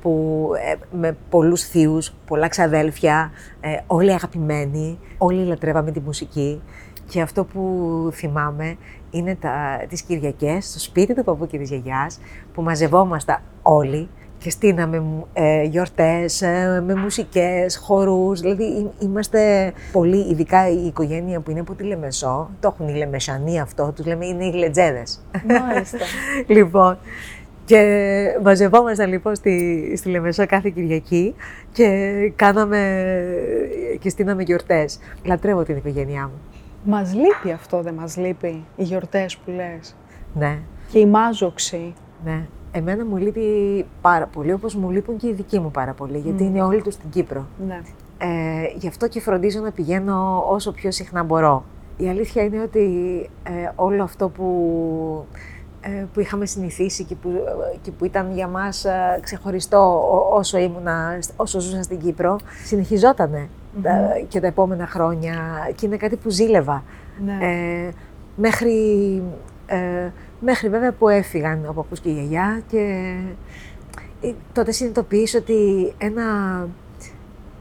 [0.02, 6.62] που, ε, με πολλούς θείους, πολλά ξαδέλφια, ε, όλοι αγαπημένοι, όλοι λατρεύαμε τη μουσική.
[7.10, 8.78] Και αυτό που θυμάμαι
[9.10, 12.20] είναι τα, τις Κυριακές στο σπίτι του παππού και της γιαγιάς,
[12.54, 14.10] που μαζευόμασταν όλοι
[14.42, 18.40] και στείναμε ε, γιορτές ε, με μουσικές, χορούς.
[18.40, 22.98] Δηλαδή εί- είμαστε πολύ, ειδικά η οικογένεια που είναι από τη Λεμεσό, το έχουν οι
[22.98, 25.22] Λεμεσανοί αυτό, τους λέμε είναι οι Λετζέδες.
[25.48, 25.98] Μάλιστα.
[26.48, 26.98] Λοιπόν,
[27.66, 27.86] και
[28.44, 31.36] μαζευόμασταν λοιπόν στη, στη Λεμεσό κάθε Κυριακή
[31.72, 31.88] και
[32.36, 32.80] κάναμε
[34.00, 35.00] και στείναμε γιορτές.
[35.24, 36.40] Λατρεύω την οικογένειά μου.
[36.84, 39.96] μας λείπει αυτό, δεν μας λείπει, οι γιορτές που λες;
[40.34, 40.58] Ναι,
[40.92, 41.94] Και η μάζοξη;
[42.26, 42.46] ναι.
[42.72, 46.44] Εμένα μου λείπει πάρα πολύ, όπως μου λείπουν και οι δικοί μου πάρα πολύ, γιατί
[46.44, 46.48] Μμ.
[46.48, 47.46] είναι όλοι τους στην Κύπρο.
[47.68, 47.82] Ναι.
[48.18, 48.28] Ε,
[48.78, 51.64] γι' αυτό και φροντίζω να πηγαίνω όσο πιο συχνά μπορώ.
[51.98, 52.86] Η αλήθεια είναι ότι
[53.44, 55.26] ε, όλο αυτό που,
[55.82, 57.30] ε, που είχαμε συνηθίσει και που,
[57.82, 59.78] και που ήταν για μας ε, ξεχωριστό
[60.12, 63.50] ό- όσο, ήμουνα, όσο ζούσα στην Κύπρο, συνεχιζότανε
[63.82, 65.36] τα- και τα επόμενα χρόνια
[65.76, 66.84] και είναι κάτι που ζήλευα.
[67.26, 67.38] ναι.
[67.42, 67.90] Ε,
[68.36, 68.74] μέχρι,
[69.66, 70.10] ε,
[70.42, 73.16] μέχρι βέβαια που έφυγαν ο παππούς και η γιαγιά και
[74.22, 76.24] ε, τότε συνειδητοποιείς ότι ένα,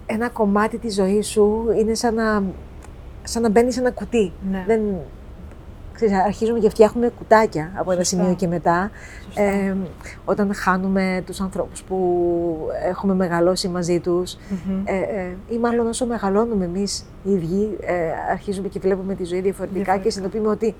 [0.06, 2.42] ένα κομμάτι της ζωής σου είναι σαν να,
[3.22, 4.32] σαν να μπαίνει σε ένα κουτί.
[4.50, 4.64] ναι.
[4.66, 4.80] Δεν,
[5.94, 8.16] ξέρεις, αρχίζουμε και φτιάχνουμε κουτάκια από ένα Σωστά.
[8.22, 8.90] σημείο και μετά.
[9.24, 9.42] Σωστά.
[9.42, 9.76] Ε,
[10.24, 11.98] όταν χάνουμε τους ανθρώπους που
[12.88, 14.82] έχουμε μεγαλώσει μαζί τους, Μμμ.
[14.84, 17.94] ε, ε, ή μάλλον όσο μεγαλώνουμε εμείς οι ίδιοι, ε,
[18.30, 20.04] αρχίζουμε και βλέπουμε τη ζωή διαφορετικά, Διαφορετικά.
[20.08, 20.74] και συνειδητοποιούμε ότι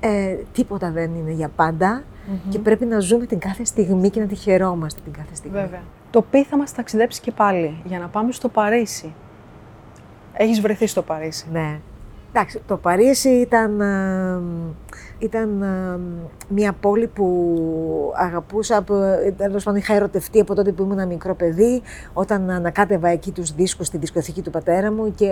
[0.00, 2.50] ε, τίποτα δεν είναι για πάντα Μμμ.
[2.50, 5.58] και πρέπει να ζούμε την κάθε στιγμή και να τη χαιρόμαστε την κάθε στιγμή.
[5.60, 5.80] Βέβαια.
[6.10, 9.14] Το πι θα μας ταξιδέψει και πάλι για να πάμε στο Παρίσι.
[10.32, 11.46] Έχεις βρεθεί στο Παρίσι.
[11.52, 11.78] Ναι.
[12.32, 14.40] Εντάξει, το Παρίσι ήταν, ε,
[15.18, 15.98] ήταν ε,
[16.48, 18.94] μια πόλη που αγαπούσα, από,
[19.36, 21.82] τέλος πάντων είχα ερωτευτεί από τότε που ήμουν μικρό παιδί,
[22.12, 25.30] όταν ανακάτευα εκεί τους δίσκους στη δισκοθήκη του πατέρα μου και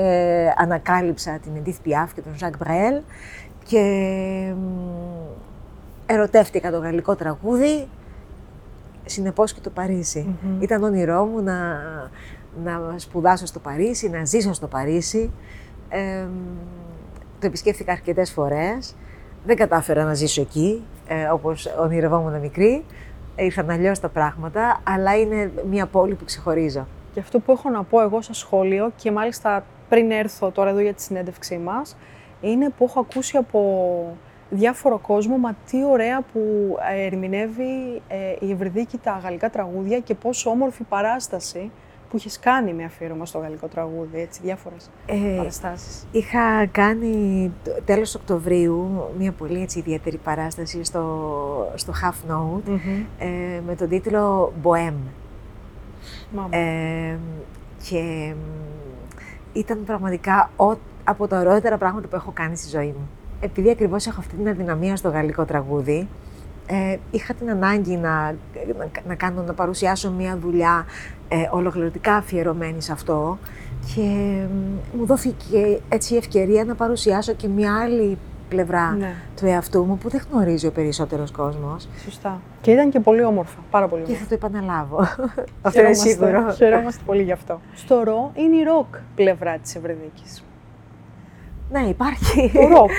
[0.56, 3.02] ανακάλυψα την Edith Piaf και τον Jacques Brel
[3.68, 4.62] και μ,
[6.06, 7.88] ερωτεύτηκα το γαλλικό τραγούδι,
[9.04, 10.36] συνεπώς και το Παρίσι.
[10.42, 10.62] Μμμ.
[10.62, 11.56] Ήταν όνειρό μου να,
[12.64, 15.30] να σπουδάσω στο Παρίσι, να ζήσω στο Παρίσι.
[15.88, 16.26] Ε,
[17.40, 18.94] το επισκέφθηκα αρκετές φορές.
[19.44, 22.84] Δεν κατάφερα να ζήσω εκεί, ε, όπως ονειρευόμουν μικρή.
[23.36, 26.86] Ήρθαν αλλιώς τα πράγματα, αλλά είναι μια πόλη που ξεχωρίζω.
[27.14, 30.80] Και αυτό που έχω να πω εγώ σαν σχόλιο και μάλιστα πριν έρθω τώρα εδώ
[30.80, 31.96] για τη συνέντευξή μας,
[32.40, 34.16] είναι που έχω ακούσει από
[34.50, 36.40] διάφορο κόσμο, μα τι ωραία που
[36.96, 41.70] ε, ερμηνεύει ε, η Ευρυδίκη τα γαλλικά τραγούδια και πόσο όμορφη παράσταση
[42.10, 46.06] που έχεις κάνει με αφιέρωμα στο γαλλικό τραγούδι, έτσι, διάφορες Ε, παραστάσεις.
[46.12, 53.04] είχα κάνει το- τέλος Οκτωβρίου μια πολύ έτσι, ιδιαίτερη παράσταση στο, στο Half Note Μμμ.
[53.18, 54.94] ε, με τον τίτλο Bohème.
[56.32, 56.56] Μάμα.
[56.56, 57.18] Ε,
[57.88, 58.38] και μ,
[59.52, 60.74] ήταν πραγματικά ο,
[61.08, 63.08] από τα ωραιότερα πράγματα που έχω κάνει στη ζωή μου.
[63.40, 66.08] Επειδή ακριβώς έχω αυτή την αδυναμία στο γαλλικό τραγούδι,
[66.66, 68.10] ε, είχα την ανάγκη να,
[68.78, 70.86] να, να κάνω, να παρουσιάσω μια δουλειά
[71.28, 73.38] ε, ολοκληρωτικά αφιερωμένη σε αυτό
[73.94, 74.02] και
[74.52, 78.18] μ, μου δόθηκε έτσι η ευκαιρία να παρουσιάσω και μια άλλη
[78.48, 79.14] πλευρά Ναι.
[79.36, 82.40] του εαυτού μου που δεν γνωρίζει ο περισσότερος κόσμος Σωστά.
[82.60, 83.58] Και ήταν και πολύ όμορφα.
[83.70, 84.26] Πάρα πολύ και όμορφα.
[84.28, 84.98] θα το επαναλάβω.
[85.62, 86.08] Αυτό είναι Χαιρόμαστε.
[86.08, 86.52] σίγουρο.
[86.52, 87.60] Χαιρόμαστε πολύ γι' αυτό.
[87.74, 90.42] Στο ρο είναι η ροκ πλευρά της Ευρυδίκης.
[91.70, 92.50] Ναι, υπάρχει.
[92.54, 92.90] Το ροκ.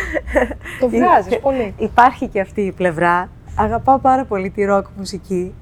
[0.79, 1.73] το βγάζεις πολύ.
[1.77, 3.29] Υπάρχει και αυτή η πλευρά.
[3.55, 5.53] Αγαπάω πάρα πολύ τη ροκ μουσική.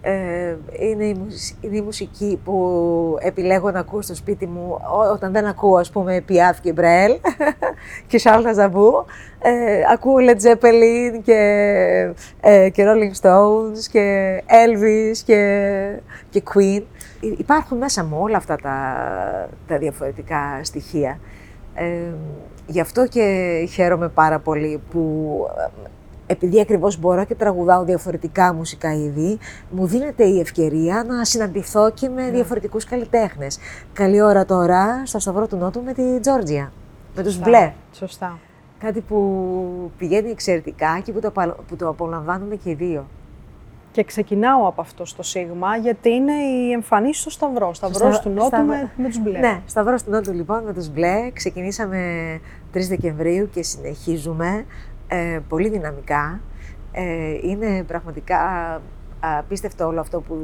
[0.00, 5.12] Ε, είναι, η, μουσ- είναι η μουσική που επιλέγω να ακούω στο σπίτι μου ό-
[5.12, 7.12] όταν δεν ακούω, ας πούμε, Πιάφ και Μπρέλ
[8.08, 9.04] και Σάλτα Ζαμπού.
[9.42, 11.34] Ε, ακούω Led Zeppelin και,
[12.40, 16.82] ε, και Rolling Stones και Elvis και, και Queen.
[17.20, 18.78] Υ- Υπάρχουν μέσα μου όλα αυτά τα,
[19.68, 21.18] τα διαφορετικά στοιχεία.
[21.78, 22.12] Ε,
[22.66, 23.24] γι' αυτό και
[23.72, 25.00] χαίρομαι πάρα πολύ που
[25.58, 25.88] ε,
[26.26, 29.38] επειδή ακριβώς μπορώ και τραγουδάω διαφορετικά μουσικά είδη,
[29.70, 33.58] μου δίνεται η ευκαιρία να συναντηθώ και με διαφορετικούς καλλιτέχνες.
[33.92, 36.72] Καλή ώρα τώρα στο Σταυρό του Νότου με τη Τζόρτζια,
[37.16, 37.48] με τους Σωστά.
[37.48, 37.72] μπλε.
[37.92, 38.38] Σωστά.
[38.78, 43.06] Κάτι που πηγαίνει εξαιρετικά και που το, απα- που το απολαμβάνουμε και οι δύο.
[43.98, 47.74] Και ξεκινάω από αυτό στο Σίγμα, γιατί είναι η εμφανίση στο Σταυρό.
[47.74, 49.38] Σταυρός Στα- του Νότου στα- με, με τους μπλε.
[49.38, 51.30] Ναι, Σταυρός του Νότου λοιπόν με τους μπλε.
[51.32, 51.98] Ξεκινήσαμε
[52.72, 54.64] 3 Δεκεμβρίου και συνεχίζουμε
[55.08, 56.40] ε, πολύ δυναμικά.
[56.92, 57.02] Ε,
[57.42, 58.38] είναι πραγματικά
[59.20, 60.34] απίστευτο όλο αυτό που,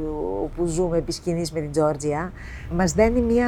[0.55, 2.31] που ζούμε επί σκηνής με την Τζόρτζια.
[2.71, 3.47] Μας δένει μια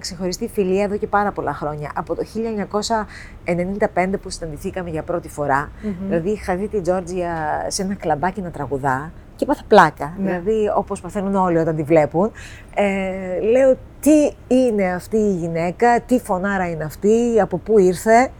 [0.00, 1.90] ξεχωριστή φιλία εδώ και πάρα πολλά χρόνια.
[1.94, 5.70] Από το 1995 που συναντηθήκαμε για πρώτη φορά.
[5.82, 5.92] Μμμ.
[6.06, 10.14] Δηλαδή είχα δει την Τζόρτζια σε ένα κλαμπάκι να τραγουδά και έπαθα πλάκα.
[10.18, 10.24] Ναι.
[10.24, 12.32] Δηλαδή όπως παθαίνουν όλοι όταν τη βλέπουν.
[12.74, 18.30] Ε, λέω τι είναι αυτή η γυναίκα, τι φωνάρα είναι αυτή, από πού ήρθε.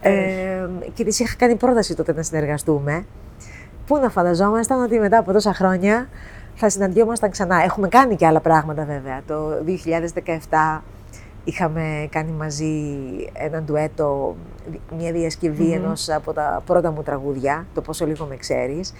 [0.00, 3.04] Ε, και της είχα κάνει πρόταση τότε να συνεργαστούμε.
[3.86, 6.08] Πού να φανταζόμασταν ότι μετά από τόσα χρόνια
[6.54, 7.62] θα συναντιόμασταν ξανά.
[7.62, 9.22] Έχουμε κάνει και άλλα πράγματα βέβαια.
[9.26, 9.50] Το
[10.50, 10.80] 2017
[11.44, 12.74] είχαμε κάνει μαζί
[13.32, 14.36] ένα ντουέτο,
[14.98, 18.94] μια διασκευή ενός από τα πρώτα μου τραγούδια, το «Πόσο λίγο με ξέρεις»,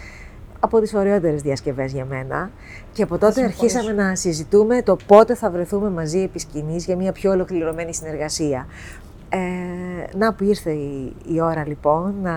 [0.64, 2.50] από τις ωραιότερες διασκευές για μένα.
[2.92, 3.64] Και από τότε συμφωνήσω.
[3.64, 8.66] αρχίσαμε να συζητούμε το πότε θα βρεθούμε μαζί επί σκηνής για μια πιο ολοκληρωμένη συνεργασία.
[9.28, 9.38] Ε,
[10.16, 12.36] να που ήρθε η, η ώρα λοιπόν να,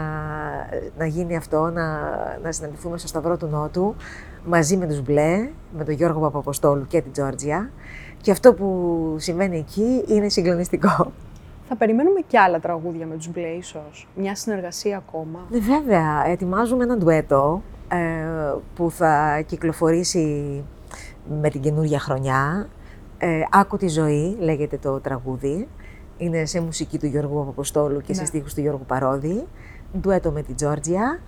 [0.98, 2.00] να γίνει αυτό, να,
[2.44, 3.96] να συναντηθούμε στο Σταυρό του Νότου
[4.46, 7.70] μαζί με τους Μπλε, με τον Γιώργο Παπαποστόλου και την Τζόρτζια.
[8.22, 11.12] Και αυτό που συμβαίνει εκεί είναι συγκλονιστικό.
[11.68, 14.08] Θα περιμένουμε και άλλα τραγούδια με τους μπλε ίσως.
[14.16, 15.40] Μια συνεργασία ακόμα.
[15.50, 17.77] Ναι, βέβαια, ετοιμάζουμε ένα ντουέτο ε,
[18.76, 20.64] που θα κυκλοφορήσει
[21.42, 22.68] με την καινούργια χρονιά.
[23.18, 25.68] Ε, Άκου τη ζωή λέγεται το τραγούδι.
[26.18, 28.28] Είναι σε μουσική του Γιώργου Παπαποστόλου και σε Ναι.
[28.28, 29.44] στίχους του Γιώργου Παρόδη.
[30.00, 31.20] Ντουέτο με την Τζόρτζια.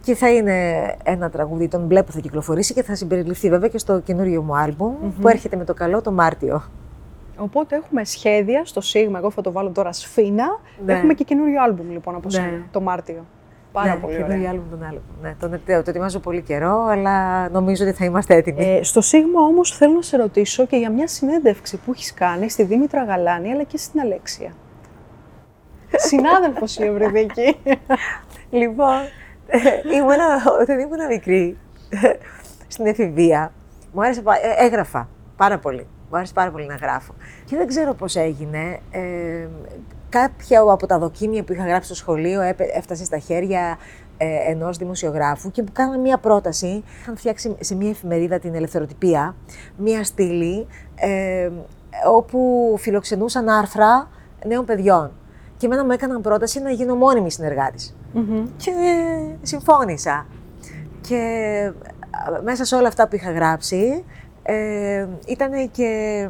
[0.00, 3.78] Και θα είναι ένα τραγούδι τον μπλε που θα κυκλοφορήσει και θα συμπεριληφθεί βέβαια και
[3.78, 6.62] στο καινούριο μου αλμπομ που έρχεται με το καλό το Μάρτιο.
[7.36, 10.44] Οπότε έχουμε σχέδια στο Σίγμα, εγώ θα το βάλω τώρα σφίνα.
[10.84, 10.92] Ναι.
[10.92, 12.34] Έχουμε και καινούριο άλμπουμ λοιπόν από Ναι.
[12.34, 13.24] σένα, το Μάρτιο.
[13.72, 14.50] Πάρα ναι, πολύ καινούριο ωραία.
[14.50, 15.00] άλμπομ τον άλλο.
[15.22, 18.64] Ναι, το, το, το ετοιμάζω πολύ καιρό, αλλά νομίζω ότι θα είμαστε έτοιμοι.
[18.64, 22.50] Ε, στο Σίγμα όμως θέλω να σε ρωτήσω και για μια συνέντευξη που έχεις κάνει
[22.50, 24.52] στη Δήμητρα Γαλάνη αλλά και στην Αλέξια.
[25.96, 27.56] Συνάδελφος η Ευρυδίκη.
[28.50, 28.98] Λοιπόν,
[29.94, 31.56] ήμουνα, όταν ήμουν μικρή,
[32.66, 33.52] στην εφηβεία,
[33.92, 35.86] μου άρεσε, πα- ε, έγραφα πάρα πολύ.
[36.10, 37.14] Μου άρεσε πάρα πολύ να γράφω.
[37.44, 38.78] Και δεν ξέρω πώς έγινε.
[38.90, 39.46] Ε,
[40.08, 43.78] κάποια από τα δοκίμια που είχα γράψει στο σχολείο έπε- έφτασε στα χέρια
[44.16, 46.84] ε, ενός δημοσιογράφου και μου κάνανε μία πρόταση.
[47.00, 49.34] Είχαν φτιάξει σε μία εφημερίδα την ελευθεροτυπία,
[49.76, 51.50] μία στήλη ε,
[52.08, 54.08] όπου φιλοξενούσαν άρθρα
[54.46, 55.10] νέων παιδιών.
[55.56, 57.96] Και εμένα μου έκαναν πρόταση να γίνω μόνιμη συνεργάτης.
[58.12, 58.46] Μμμ.
[58.56, 58.70] Και
[59.42, 60.26] συμφώνησα.
[61.00, 61.16] Και
[62.10, 64.04] α, μέσα σε όλα αυτά που είχα γράψει,
[64.42, 66.28] ε, ήταν και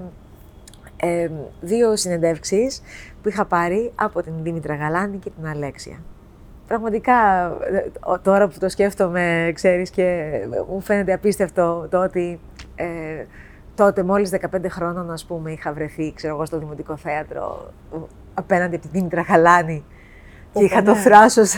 [0.97, 1.29] ε,
[1.61, 2.83] δύο συνεντεύξεις
[3.23, 5.97] που είχα πάρει από την Δήμητρα Γαλάνη και την Αλέξια.
[6.67, 10.31] Πραγματικά, ε, ο- τώρα που το σκέφτομαι, ξέρεις, και
[10.69, 12.41] μου φαίνεται απίστευτο το ότι
[12.75, 12.85] ε,
[13.75, 17.97] τότε, μόλις 15 χρόνων, ας πούμε, είχα βρεθεί, ξέρω εγώ, στο Δημοτικό Θέατρο, ε,
[18.35, 19.95] απέναντι από την Δήμητρα Γαλάνη Πω,
[20.59, 21.01] και είχα πω, το ναι.
[21.01, 21.55] θράσος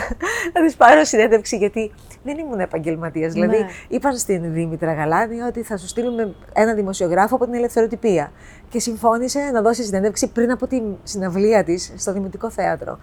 [0.53, 1.91] να της πάρω συνέντευξη, γιατί
[2.23, 3.33] δεν ήμουν επαγγελματίας.
[3.33, 3.67] Δηλαδή, Ναι.
[3.87, 8.31] είπαν στην Δήμητρα Γαλάνη ότι θα σου στείλουμε ένα δημοσιογράφο από την ελευθεροτυπία.
[8.69, 12.99] Και συμφώνησε να δώσει συνέντευξη πριν από τη συναυλία της στο Δημοτικό Θέατρο.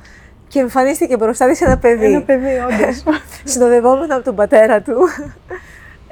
[0.48, 2.04] Και εμφανίστηκε μπροστά της ένα παιδί.
[2.04, 3.02] Ένα παιδί, όντως.
[3.52, 4.94] συνοδευόμενο από τον πατέρα του.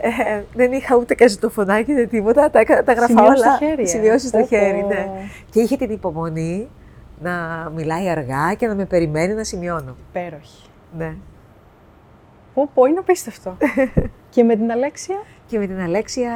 [0.01, 2.51] Ε, δεν είχα ούτε καζετοφωνάκι ούτε τίποτα.
[2.51, 3.55] Τα, έκα- τα γράφα Σημειώσεις όλα.
[3.57, 3.87] στο χέρι, ε.
[3.87, 4.57] Σημειώσεις στο Πω, πω.
[4.57, 5.09] χέρι, ναι.
[5.51, 6.69] Και είχε την υπομονή
[7.21, 7.33] να
[7.75, 9.97] μιλάει αργά και να με περιμένει να σημειώνω.
[10.09, 10.69] Υπέροχη.
[10.97, 11.15] Ναι.
[12.55, 13.57] Πω, πω, είναι απίστευτο.
[14.31, 16.33] και με την Αλέξια; Και με την Αλέξια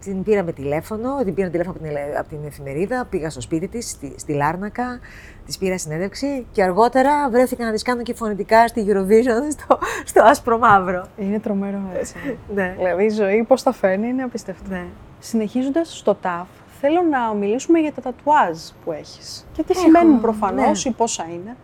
[0.00, 3.90] την πήραμε τηλέφωνο, την πήρα τηλέφωνο από την, από την εφημερίδα, πήγα στο σπίτι της,
[3.90, 5.00] στη, στη Λάρνακα,
[5.46, 10.22] της πήρα συνέντευξη και αργότερα βρέθηκα να της κάνω και φωνητικά στη Eurovision στο, στο
[10.22, 11.06] άσπρο μαύρο.
[11.16, 12.14] Είναι τρομερό έτσι.
[12.54, 12.74] Ναι.
[12.76, 14.70] δηλαδή η ζωή πώς τα φέρνει είναι απίστευτο.
[14.70, 14.84] ναι.
[15.18, 16.46] Συνεχίζοντας στο ΤΑΦ,
[16.80, 19.46] θέλω να μιλήσουμε για τα τατουάζ που έχεις.
[19.52, 20.90] Και τι Έχω, σημαίνουν προφανώς ναι.
[20.90, 21.56] ή πόσα είναι.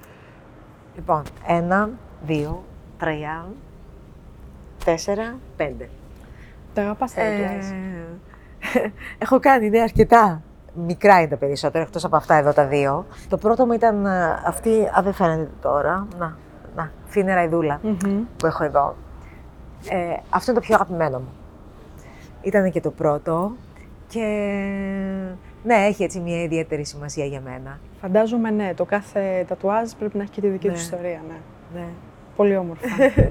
[0.95, 1.91] Λοιπόν, ένα,
[2.23, 2.65] δύο,
[2.99, 3.47] τρία,
[4.85, 5.89] τέσσερα, πέντε.
[6.75, 7.71] Τα αγαπάς τα τατουάζ.
[7.71, 8.93] Ε,
[9.25, 10.43] έχω κάνει, ναι, αρκετά.
[10.75, 13.07] Μικρά είναι τα περισσότερα, εκτός από αυτά εδώ τα δύο.
[13.29, 16.37] Το πρώτο μου ήταν ε, αυτή, α, δεν φαίνεται τώρα, να,
[16.77, 18.23] να, φίνερα ιδούλα Μμμ.
[18.37, 18.97] που έχω εδώ.
[19.89, 21.33] Ε, αυτό είναι το πιο αγαπημένο μου.
[22.43, 23.53] Ήταν και το πρώτο
[24.13, 24.27] και
[25.65, 27.81] ναι, έχει έτσι μια ιδιαίτερη σημασία για μένα.
[28.01, 30.73] Φαντάζομαι ναι, το κάθε τατουάζ πρέπει να έχει και τη δική Ναι.
[30.73, 31.23] του ιστορία.
[31.29, 31.81] Ναι.
[31.81, 31.87] Ναι.
[32.37, 32.87] Πολύ όμορφα.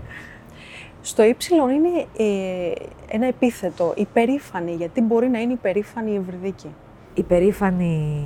[1.02, 2.72] Στο ύψιλον είναι ε,
[3.08, 6.68] ένα επίθετο, υπερήφανη, γιατί μπορεί να είναι υπερήφανη η Ευρυδίκη.
[7.14, 8.26] Υπερήφανη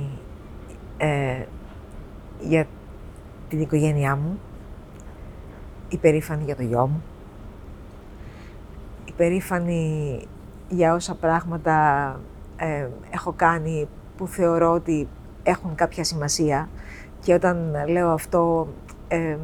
[0.96, 1.42] ε,
[2.40, 2.66] για
[3.48, 4.40] την οικογένειά μου,
[5.88, 7.02] υπερήφανη για το γιο μου,
[9.04, 10.20] υπερήφανη
[10.68, 12.20] για όσα πράγματα
[12.56, 15.08] ε, έχω κάνει που θεωρώ ότι
[15.42, 16.68] έχουν κάποια σημασία
[17.20, 18.68] και όταν λέω αυτό
[19.08, 19.36] ε,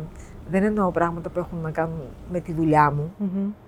[0.51, 2.01] δεν εννοώ πράγματα που έχουν να κάνουν
[2.33, 3.15] με τη δουλειά μου,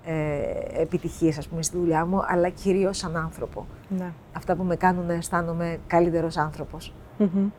[0.05, 3.65] ε, επιτυχίες ας πούμε στη δουλειά μου, αλλά κυρίως σαν άνθρωπο.
[3.97, 4.11] Ναι.
[4.33, 6.93] Αυτά που με κάνουν να αισθάνομαι καλύτερος άνθρωπος.
[7.17, 7.49] Μμμ.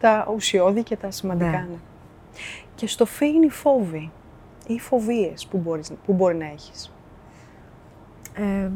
[0.00, 1.56] Τα ουσιώδη και τα σημαντικά, Ναι.
[1.70, 1.78] ναι.
[2.74, 4.10] Και στο φι είναι οι φόβοι
[4.66, 6.92] ή οι φοβίες που, μπορείς, που μπορεί να έχεις;
[8.34, 8.70] Ε,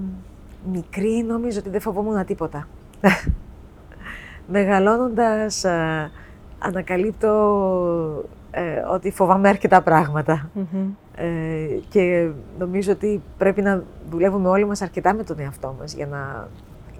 [0.72, 2.68] μικρή νόμιζα ότι δεν φοβόμουν τίποτα.
[4.46, 6.10] Μεγαλώνοντας ε,
[6.58, 10.50] ανακαλύπτω ε, ότι φοβάμαι αρκετά πράγματα.
[11.16, 11.26] Ε,
[11.88, 16.48] και νομίζω ότι πρέπει να δουλεύουμε όλοι μας αρκετά με τον εαυτό μας για να,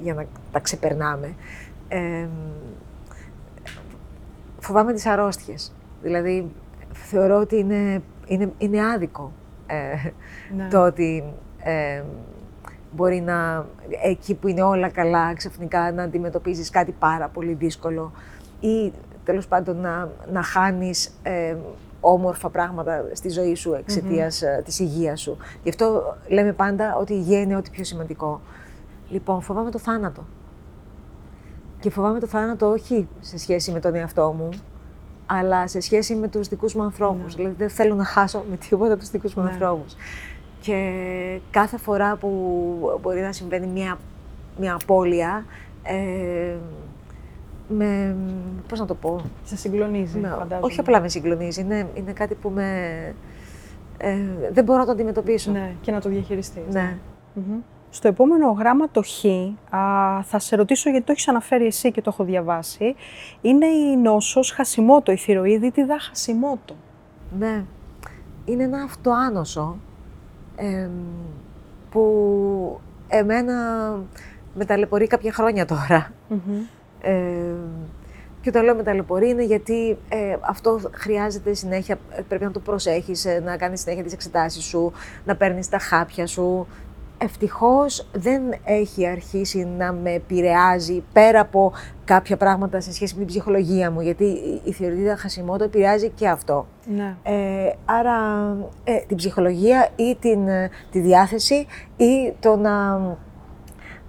[0.02, 1.34] για να τα ξεπερνάμε.
[1.88, 2.26] Ε,
[4.58, 5.72] φοβάμαι τις αρρώστιες.
[6.02, 6.50] Δηλαδή,
[6.92, 9.32] θεωρώ ότι είναι, είναι, είναι άδικο
[9.66, 9.74] ε,
[10.56, 10.68] Ναι.
[10.68, 11.24] το ότι
[11.58, 12.02] ε,
[12.94, 13.66] μπορεί να,
[14.02, 18.12] εκεί που είναι όλα καλά, ξαφνικά να αντιμετωπίζεις κάτι πάρα πολύ δύσκολο
[18.60, 18.92] ή
[19.24, 21.56] τέλος πάντων να, να χάνεις ε,
[22.00, 25.36] όμορφα πράγματα στη ζωή σου εξαιτίας ε, της υγείας σου.
[25.62, 28.40] Γι' αυτό λέμε πάντα ότι η υγεία είναι ό,τι πιο σημαντικό.
[29.08, 30.24] Λοιπόν, φοβάμαι το θάνατο.
[31.80, 34.48] Και φοβάμαι το θάνατο όχι σε σχέση με τον εαυτό μου,
[35.26, 37.34] αλλά σε σχέση με τους δικούς μου ανθρώπους.
[37.34, 39.50] Δηλαδή δεν θέλω να χάσω με τίποτα τους δικούς μου Ναι.
[39.50, 39.96] ανθρώπους.
[40.64, 42.28] Και κάθε φορά που
[43.02, 43.98] μπορεί να συμβαίνει μια,
[44.58, 45.44] μια απώλεια,
[45.82, 46.54] ε,
[47.68, 48.16] με,
[48.68, 50.66] πώς να το πω, Σε συγκλονίζει, με- φαντάζομαι.
[50.66, 52.68] όχι απλά με συγκλονίζει, είναι, είναι κάτι που με,
[53.98, 54.16] ε,
[54.52, 55.50] δεν μπορώ να το αντιμετωπίσω.
[55.50, 56.62] Ναι, και να το διαχειριστείς.
[56.74, 56.96] Ναι.
[57.34, 57.58] Μμμ.
[57.90, 59.24] Στο επόμενο γράμμα το Χ,
[59.74, 62.94] α, θα σε ρωτήσω γιατί το έχεις αναφέρει εσύ και το έχω διαβάσει.
[63.40, 66.74] Είναι η νόσος Χασιμότο, η θηροειδίτιδα Χασιμότο.
[67.38, 67.64] Ναι.
[68.44, 69.76] Είναι ένα αυτοάνωσο
[70.56, 70.90] εμ,
[71.90, 73.54] που εμένα
[74.54, 76.12] με ταλαιπωρεί κάποια χρόνια τώρα.
[77.00, 77.14] Ε,
[78.40, 82.60] και όταν λέω με ταλαιπωρεί είναι γιατί ε, αυτό χρειάζεται συνέχεια, ε, πρέπει να το
[82.60, 84.92] προσέχεις, ε, να κάνεις συνέχεια τις εξετάσεις σου,
[85.24, 86.66] να παίρνεις τα χάπια σου.
[87.24, 91.72] Ευτυχώς δεν έχει αρχίσει να με επηρεάζει πέρα από
[92.04, 96.28] κάποια πράγματα σε σχέση με την ψυχολογία μου, γιατί η- η θεωρητήτα χασιμότο επηρεάζει και
[96.28, 96.66] αυτό.
[96.96, 97.16] Ναι.
[97.22, 98.16] Ε, άρα
[98.84, 102.98] ε, την ψυχολογία ή την, ε, τη διάθεση ή το να,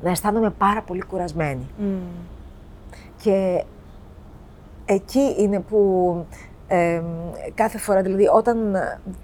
[0.01, 1.67] να αισθάνομαι πάρα πολύ κουρασμένη.
[1.78, 1.86] Μμ.
[3.21, 3.63] Και
[4.86, 6.15] εκεί είναι που
[6.67, 7.01] ε,
[7.54, 8.75] κάθε φορά, δηλαδή όταν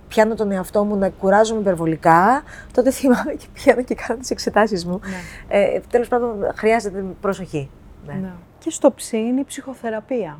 [0.07, 4.85] πιάνω τον εαυτό μου να κουράζομαι υπερβολικά, τότε θυμάμαι και πιάνω και κάνω τις εξετάσεις
[4.85, 4.99] μου.
[5.03, 5.57] Ναι.
[5.59, 7.69] Ε, τέλος πάντων, χρειάζεται προσοχή.
[8.05, 8.13] Ναι.
[8.13, 8.31] Ναι.
[8.59, 10.39] Και στο ψ είναι η ψυχοθεραπεία.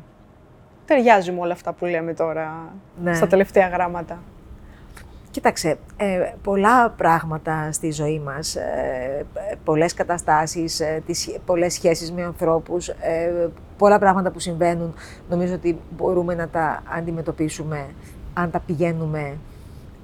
[0.84, 3.14] Ταιριάζει με όλα αυτά που λέμε τώρα Ναι.
[3.14, 4.18] στα τελευταία γράμματα.
[5.32, 9.26] Κοίταξε, ε, πολλά πράγματα στη ζωή μας, ε,
[9.64, 14.94] πολλές καταστάσεις, ε, τις, σχέ- πολλές σχέσεις με ανθρώπους, ε, πολλά πράγματα που συμβαίνουν,
[15.28, 17.86] νομίζω ότι μπορούμε να τα αντιμετωπίσουμε
[18.34, 19.36] αν τα πηγαίνουμε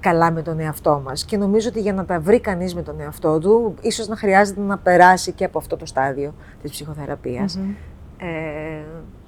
[0.01, 1.25] καλά με τον εαυτό μας.
[1.25, 4.61] Και νομίζω ότι για να τα βρει κανείς με τον εαυτό του, ίσως να χρειάζεται
[4.61, 7.57] να περάσει και από αυτό το στάδιο της ψυχοθεραπείας.
[7.57, 7.71] Μμμ.
[8.19, 8.85] Ε,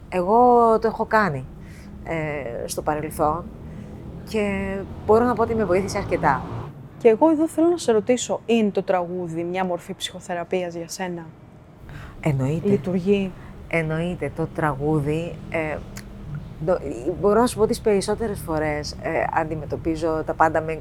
[0.09, 0.39] εγώ
[0.79, 1.45] το έχω κάνει
[2.05, 3.45] ε, στο παρελθόν
[4.31, 4.77] και
[5.07, 6.43] μπορώ να πω ότι με βοήθησε αρκετά.
[6.99, 11.27] Και εγώ εδώ θέλω να σε ρωτήσω, είναι το τραγούδι μια μορφή ψυχοθεραπείας για σένα;
[12.21, 12.69] Εννοείται.
[12.69, 13.31] Λειτουργεί;
[13.69, 15.35] Εννοείται το τραγούδι.
[15.51, 15.77] Ε,
[16.67, 16.79] το-
[17.21, 20.81] μπορώ να σου πω τις περισσότερες φορές ε, αντιμετωπίζω τα πάντα με,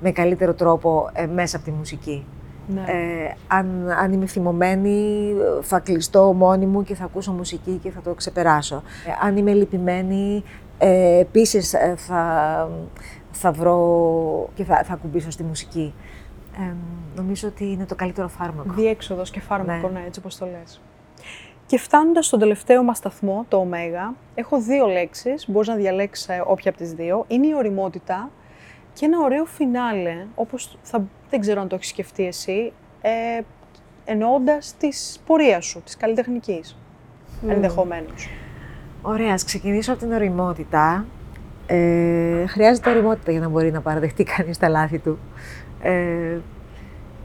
[0.00, 2.24] με καλύτερο τρόπο ε, μέσα από τη μουσική.
[2.68, 2.80] Ναι.
[2.80, 5.32] Ε, αν, αν είμαι θυμωμένη,
[5.62, 8.82] θα κλειστώ μόνη μου και θα ακούσω μουσική και θα το ξεπεράσω.
[9.06, 10.42] Ε, αν είμαι λυπημένη,
[10.78, 12.68] ε, επίσης ε, θα,
[13.30, 15.94] θα βρω και θα, θα ακουμπήσω στη μουσική.
[16.58, 16.72] Ε,
[17.16, 18.72] νομίζω ότι είναι το καλύτερο φάρμακο.
[18.72, 19.98] Διέξοδος και φάρμακο, Ναι.
[20.00, 20.80] ναι, έτσι όπως το λες.
[21.66, 23.66] Και φτάνοντας στον τελευταίο μας σταθμό, το ω,
[24.34, 27.24] έχω δύο λέξεις, μπορείς να διαλέξεις ε, όποια από τις δύο.
[27.28, 28.30] Είναι η οριμότητα
[28.92, 33.10] και ένα ωραίο φινάλε, όπως θα, δεν ξέρω αν το έχεις σκεφτεί εσύ, ε,
[34.04, 36.76] εννοώντας της πορείας σου, της καλλιτεχνικής,
[37.48, 38.28] ενδεχομένως.
[39.08, 41.04] Ωραία, ας ξεκινήσω από την οριμότητα.
[41.66, 45.18] Ε, χρειάζεται οριμότητα για να μπορεί να παραδεχτεί κανείς τα λάθη του.
[45.80, 46.38] Ε,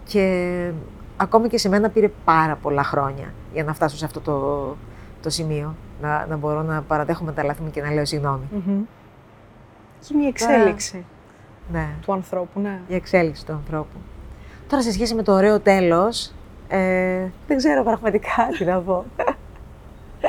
[0.03, 0.71] και
[1.17, 4.75] ακόμη και σε μένα πήρε πάρα πολλά χρόνια για να φτάσω σε αυτό το,
[5.21, 5.75] το σημείο.
[6.01, 8.43] Να, να μπορώ να παραδέχομαι τα λάθη μου και να λέω συγγνώμη.
[8.51, 8.81] Μμμ.
[9.99, 11.05] Και είναι η εξέλιξη
[11.71, 12.79] Ναι, του ανθρώπου, ναι.
[12.87, 13.97] η εξέλιξη του ανθρώπου.
[14.67, 16.33] Τώρα σε σχέση με το ωραίο τέλος,
[16.67, 19.05] ε, δεν ξέρω πραγματικά τι να πω.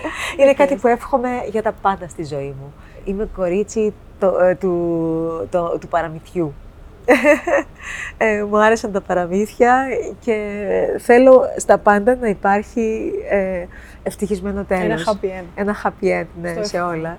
[0.41, 2.73] Είναι κάτι που εύχομαι για τα πάντα στη ζωή μου.
[3.05, 6.55] Είμαι κορίτσι το- ε, του, το- του παραμυθιού.
[8.19, 9.85] Ε, μου άρεσαν τα παραμύθια
[10.21, 10.37] και
[10.99, 13.65] θέλω στα πάντα να υπάρχει ε,
[14.03, 14.85] ευτυχισμένο τέλος.
[14.85, 15.45] Ένα happy end.
[15.55, 16.97] Ένα happy end, ναι, Στο σε εύχομαι.
[16.97, 17.19] όλα.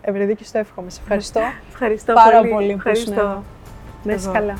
[0.00, 0.90] Ευρεδίκη, στο εύχομαι.
[0.90, 1.40] Σε ευχαριστώ
[1.72, 2.50] Ευχαριστώ πάρα πολύ.
[2.52, 3.20] πολύ που ήσουν Ευχαριστώ.
[3.20, 3.42] εδώ.
[4.02, 4.34] Να είσαι Εγώ.
[4.38, 4.54] καλά.